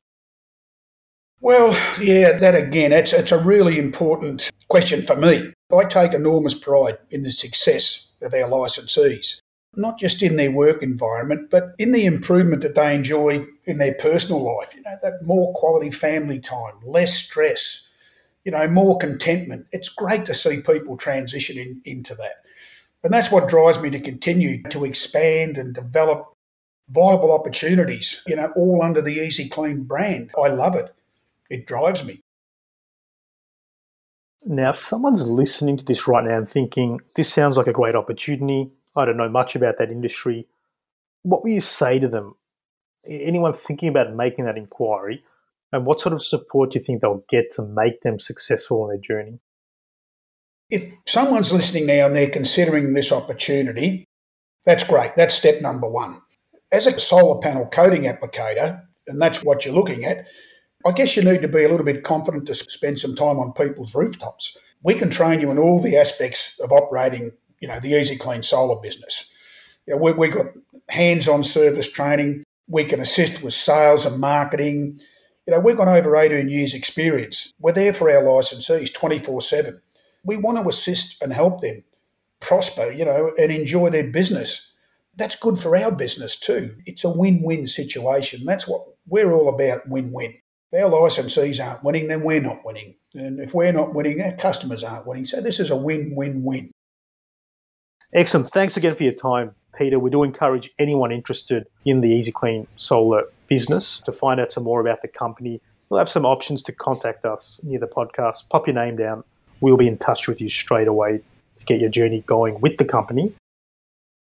Well, 1.41 1.77
yeah, 2.01 2.37
that 2.37 2.55
again, 2.55 2.93
it's, 2.93 3.11
it's 3.11 3.33
a 3.33 3.37
really 3.37 3.77
important 3.77 4.49
question 4.69 5.01
for 5.05 5.17
me. 5.17 5.51
I 5.77 5.83
take 5.83 6.13
enormous 6.13 6.53
pride 6.53 6.99
in 7.09 7.23
the 7.23 7.33
success 7.33 8.07
of 8.21 8.33
our 8.33 8.49
licensees. 8.49 9.41
not 9.75 9.99
just 9.99 10.21
in 10.21 10.37
their 10.37 10.51
work 10.51 10.81
environment, 10.83 11.49
but 11.49 11.73
in 11.77 11.91
the 11.91 12.05
improvement 12.05 12.61
that 12.61 12.75
they 12.75 12.95
enjoy 12.95 13.45
in 13.65 13.77
their 13.79 13.95
personal 13.95 14.41
life. 14.41 14.73
You 14.75 14.83
know, 14.83 14.95
that 15.01 15.23
more 15.23 15.51
quality 15.53 15.91
family 15.91 16.39
time, 16.39 16.75
less 16.85 17.15
stress, 17.15 17.87
you 18.45 18.51
know, 18.51 18.67
more 18.67 18.97
contentment. 18.97 19.65
It's 19.71 19.89
great 19.89 20.25
to 20.25 20.33
see 20.33 20.61
people 20.61 20.97
transition 20.97 21.57
in, 21.57 21.81
into 21.85 22.15
that. 22.15 22.43
And 23.03 23.13
that's 23.13 23.31
what 23.31 23.49
drives 23.49 23.79
me 23.79 23.89
to 23.89 23.99
continue 23.99 24.63
to 24.69 24.85
expand 24.85 25.57
and 25.57 25.73
develop 25.73 26.33
viable 26.89 27.31
opportunities, 27.33 28.21
you 28.27 28.35
know, 28.35 28.51
all 28.55 28.81
under 28.81 29.01
the 29.01 29.13
Easy 29.13 29.49
Clean 29.49 29.83
brand. 29.83 30.31
I 30.41 30.49
love 30.49 30.75
it. 30.75 30.93
It 31.49 31.67
drives 31.67 32.05
me. 32.05 32.21
Now, 34.45 34.71
if 34.71 34.77
someone's 34.77 35.29
listening 35.29 35.77
to 35.77 35.85
this 35.85 36.07
right 36.07 36.23
now 36.23 36.37
and 36.37 36.49
thinking, 36.49 36.99
this 37.15 37.31
sounds 37.31 37.57
like 37.57 37.67
a 37.67 37.73
great 37.73 37.95
opportunity, 37.95 38.71
I 38.95 39.05
don't 39.05 39.17
know 39.17 39.29
much 39.29 39.55
about 39.55 39.77
that 39.77 39.89
industry, 39.89 40.47
what 41.23 41.43
will 41.43 41.51
you 41.51 41.61
say 41.61 41.99
to 41.99 42.09
them? 42.09 42.35
Anyone 43.07 43.53
thinking 43.53 43.89
about 43.89 44.13
making 44.13 44.45
that 44.45 44.57
inquiry, 44.57 45.23
and 45.73 45.85
what 45.85 45.99
sort 45.99 46.13
of 46.13 46.23
support 46.23 46.71
do 46.71 46.79
you 46.79 46.85
think 46.85 47.01
they'll 47.01 47.23
get 47.29 47.51
to 47.51 47.63
make 47.63 48.01
them 48.01 48.19
successful 48.19 48.83
in 48.83 48.89
their 48.89 49.01
journey? 49.01 49.39
If 50.69 50.93
someone's 51.05 51.51
listening 51.51 51.85
now 51.85 52.05
and 52.05 52.15
they're 52.15 52.29
considering 52.29 52.93
this 52.93 53.11
opportunity, 53.11 54.05
that's 54.65 54.83
great. 54.83 55.15
That's 55.15 55.35
step 55.35 55.61
number 55.61 55.87
one. 55.87 56.21
As 56.71 56.87
a 56.87 56.99
solar 56.99 57.39
panel 57.39 57.67
coating 57.67 58.03
applicator, 58.03 58.81
and 59.07 59.21
that's 59.21 59.43
what 59.43 59.65
you're 59.65 59.75
looking 59.75 60.05
at, 60.05 60.25
I 60.85 60.91
guess 60.91 61.15
you 61.15 61.23
need 61.23 61.41
to 61.41 61.47
be 61.47 61.63
a 61.63 61.69
little 61.69 61.85
bit 61.85 62.03
confident 62.03 62.47
to 62.47 62.55
spend 62.55 62.99
some 62.99 63.15
time 63.15 63.39
on 63.39 63.53
people's 63.53 63.93
rooftops. 63.93 64.57
We 64.83 64.95
can 64.95 65.09
train 65.09 65.39
you 65.39 65.51
in 65.51 65.57
all 65.57 65.81
the 65.81 65.97
aspects 65.97 66.59
of 66.59 66.71
operating, 66.71 67.31
you 67.59 67.67
know, 67.67 67.79
the 67.79 67.91
Easy 67.91 68.17
Clean 68.17 68.43
solar 68.43 68.81
business. 68.81 69.31
You 69.85 69.95
know, 69.95 70.01
we, 70.01 70.11
we've 70.13 70.33
got 70.33 70.47
hands-on 70.89 71.43
service 71.43 71.91
training. 71.91 72.43
We 72.67 72.85
can 72.85 72.99
assist 72.99 73.41
with 73.41 73.53
sales 73.53 74.05
and 74.05 74.19
marketing. 74.19 74.99
You 75.45 75.53
know, 75.53 75.59
we've 75.59 75.77
got 75.77 75.87
over 75.87 76.15
18 76.15 76.49
years 76.49 76.73
experience. 76.73 77.53
We're 77.59 77.73
there 77.73 77.93
for 77.93 78.09
our 78.09 78.23
licensees 78.23 78.91
24-7. 78.93 79.79
We 80.23 80.37
want 80.37 80.57
to 80.57 80.69
assist 80.69 81.21
and 81.21 81.33
help 81.33 81.61
them 81.61 81.83
prosper, 82.39 82.91
you 82.91 83.05
know, 83.05 83.33
and 83.37 83.51
enjoy 83.51 83.89
their 83.89 84.09
business. 84.09 84.71
That's 85.15 85.35
good 85.35 85.59
for 85.59 85.75
our 85.75 85.91
business 85.91 86.39
too. 86.39 86.77
It's 86.85 87.03
a 87.03 87.09
win-win 87.09 87.67
situation. 87.67 88.45
That's 88.45 88.67
what 88.67 88.85
we're 89.05 89.33
all 89.33 89.49
about, 89.49 89.87
win-win 89.87 90.35
our 90.73 90.89
licensees 90.89 91.63
aren't 91.63 91.83
winning, 91.83 92.07
then 92.07 92.23
we're 92.23 92.41
not 92.41 92.65
winning. 92.65 92.95
And 93.13 93.39
if 93.39 93.53
we're 93.53 93.71
not 93.71 93.93
winning, 93.93 94.21
our 94.21 94.33
customers 94.33 94.83
aren't 94.83 95.05
winning. 95.05 95.25
So 95.25 95.41
this 95.41 95.59
is 95.59 95.69
a 95.69 95.75
win 95.75 96.13
win 96.15 96.43
win. 96.43 96.71
Excellent. 98.13 98.49
Thanks 98.49 98.77
again 98.77 98.95
for 98.95 99.03
your 99.03 99.13
time, 99.13 99.55
Peter. 99.77 99.99
We 99.99 100.09
do 100.09 100.23
encourage 100.23 100.71
anyone 100.79 101.11
interested 101.11 101.67
in 101.85 102.01
the 102.01 102.09
Easy 102.09 102.31
Clean 102.31 102.67
solar 102.75 103.23
business 103.47 103.99
to 104.05 104.11
find 104.11 104.39
out 104.39 104.51
some 104.51 104.63
more 104.63 104.81
about 104.81 105.01
the 105.01 105.07
company. 105.07 105.61
We'll 105.89 105.99
have 105.99 106.09
some 106.09 106.25
options 106.25 106.63
to 106.63 106.71
contact 106.71 107.25
us 107.25 107.59
near 107.63 107.79
the 107.79 107.87
podcast. 107.87 108.49
Pop 108.49 108.67
your 108.67 108.75
name 108.75 108.95
down. 108.95 109.23
We'll 109.61 109.77
be 109.77 109.87
in 109.87 109.97
touch 109.97 110.27
with 110.27 110.41
you 110.41 110.49
straight 110.49 110.87
away 110.87 111.21
to 111.57 111.65
get 111.65 111.79
your 111.79 111.89
journey 111.89 112.21
going 112.21 112.59
with 112.61 112.77
the 112.77 112.85
company. 112.85 113.33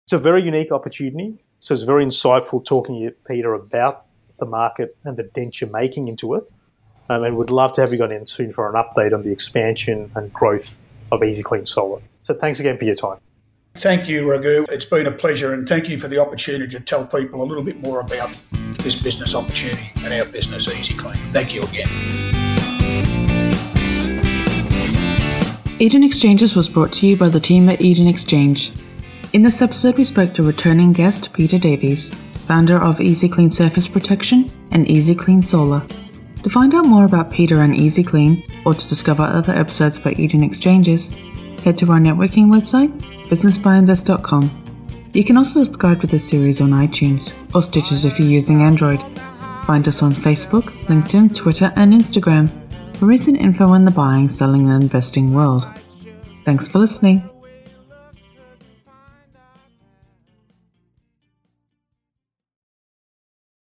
It's 0.06 0.14
a 0.14 0.20
very 0.20 0.44
unique 0.44 0.72
opportunity. 0.72 1.38
So 1.60 1.74
it's 1.74 1.84
very 1.84 2.06
insightful 2.06 2.66
talking 2.66 2.96
to 2.96 3.02
you, 3.02 3.16
Peter, 3.28 3.54
about 3.54 4.06
the 4.40 4.46
market 4.46 4.98
and 5.04 5.16
the 5.16 5.24
dent 5.24 5.62
you're 5.62 5.70
making 5.70 6.08
into 6.08 6.34
it. 6.36 6.52
Um, 7.10 7.24
and 7.24 7.36
would 7.36 7.50
love 7.50 7.74
to 7.74 7.82
have 7.82 7.94
you 7.94 8.04
on 8.04 8.12
in 8.12 8.26
soon 8.26 8.54
for 8.54 8.70
an 8.70 8.76
update 8.76 9.14
on 9.14 9.24
the 9.24 9.32
expansion 9.32 10.12
and 10.16 10.32
growth 10.34 10.74
of 11.12 11.24
Easy 11.24 11.44
Clean 11.44 11.66
Solar. 11.66 12.02
So 12.24 12.34
thanks 12.34 12.60
again 12.60 12.78
for 12.78 12.86
your 12.86 12.96
time. 12.96 13.20
Thank 13.76 14.10
you, 14.10 14.30
Raghu. 14.30 14.66
It's 14.70 14.86
been 14.86 15.08
a 15.08 15.12
pleasure, 15.12 15.54
and 15.54 15.68
thank 15.68 15.88
you 15.88 15.98
for 15.98 16.10
the 16.10 16.18
opportunity 16.18 16.72
to 16.72 16.80
tell 16.82 17.06
people 17.06 17.42
a 17.42 17.46
little 17.46 17.64
bit 17.64 17.80
more 17.80 18.02
about 18.02 18.44
this 18.80 19.02
business 19.02 19.34
opportunity 19.34 19.92
and 19.98 20.14
our 20.14 20.26
business, 20.26 20.68
Easy 20.68 20.94
Clean. 20.94 21.16
Thank 21.32 21.54
you 21.54 21.62
again. 21.64 21.88
Eden 25.80 26.04
Exchanges 26.04 26.56
was 26.56 26.68
brought 26.68 26.92
to 26.94 27.08
you 27.08 27.16
by 27.16 27.30
the 27.30 27.40
team 27.40 27.70
at 27.70 27.82
Eden 27.82 28.08
Exchange. 28.08 28.72
In 29.34 29.42
this 29.42 29.62
episode, 29.62 29.98
we 29.98 30.04
spoke 30.04 30.34
to 30.34 30.44
returning 30.44 30.92
guest 30.92 31.34
Peter 31.34 31.58
Davies, 31.58 32.14
founder 32.46 32.78
of 32.78 33.00
Easy 33.00 33.30
Clean 33.30 33.50
Surface 33.50 33.88
Protection 33.88 34.50
and 34.72 34.88
Easy 34.88 35.16
Clean 35.16 35.42
Solar. 35.42 35.88
To 36.44 36.50
find 36.50 36.76
out 36.76 36.86
more 36.86 37.06
about 37.06 37.32
Peter 37.32 37.62
and 37.62 37.74
Easy 37.76 38.04
Clean, 38.04 38.44
or 38.66 38.74
to 38.74 38.90
discover 38.90 39.24
other 39.24 39.54
episodes 39.54 39.98
by 39.98 40.12
Eden 40.18 40.44
Exchanges, 40.44 41.12
head 41.64 41.78
to 41.78 41.90
our 41.92 42.00
networking 42.00 42.52
website, 42.52 42.92
businessbyinvest.com. 43.32 44.58
You 45.14 45.24
can 45.24 45.38
also 45.38 45.64
subscribe 45.64 46.02
to 46.02 46.08
this 46.08 46.30
series 46.30 46.60
on 46.60 46.72
iTunes 46.72 47.34
or 47.56 47.64
Stitcher 47.64 47.96
if 48.06 48.20
you're 48.20 48.28
using 48.28 48.62
Android. 48.62 49.02
Find 49.66 49.88
us 49.88 50.04
on 50.04 50.12
Facebook, 50.12 50.64
LinkedIn, 50.86 51.34
Twitter, 51.34 51.72
and 51.78 51.94
Instagram 51.94 52.50
for 52.98 53.06
recent 53.06 53.40
info 53.40 53.74
in 53.74 53.86
the 53.86 53.92
buying, 53.92 54.28
selling, 54.28 54.70
and 54.70 54.84
investing 54.84 55.34
world. 55.34 55.66
Thanks 56.46 56.68
for 56.68 56.80
listening. 56.80 57.31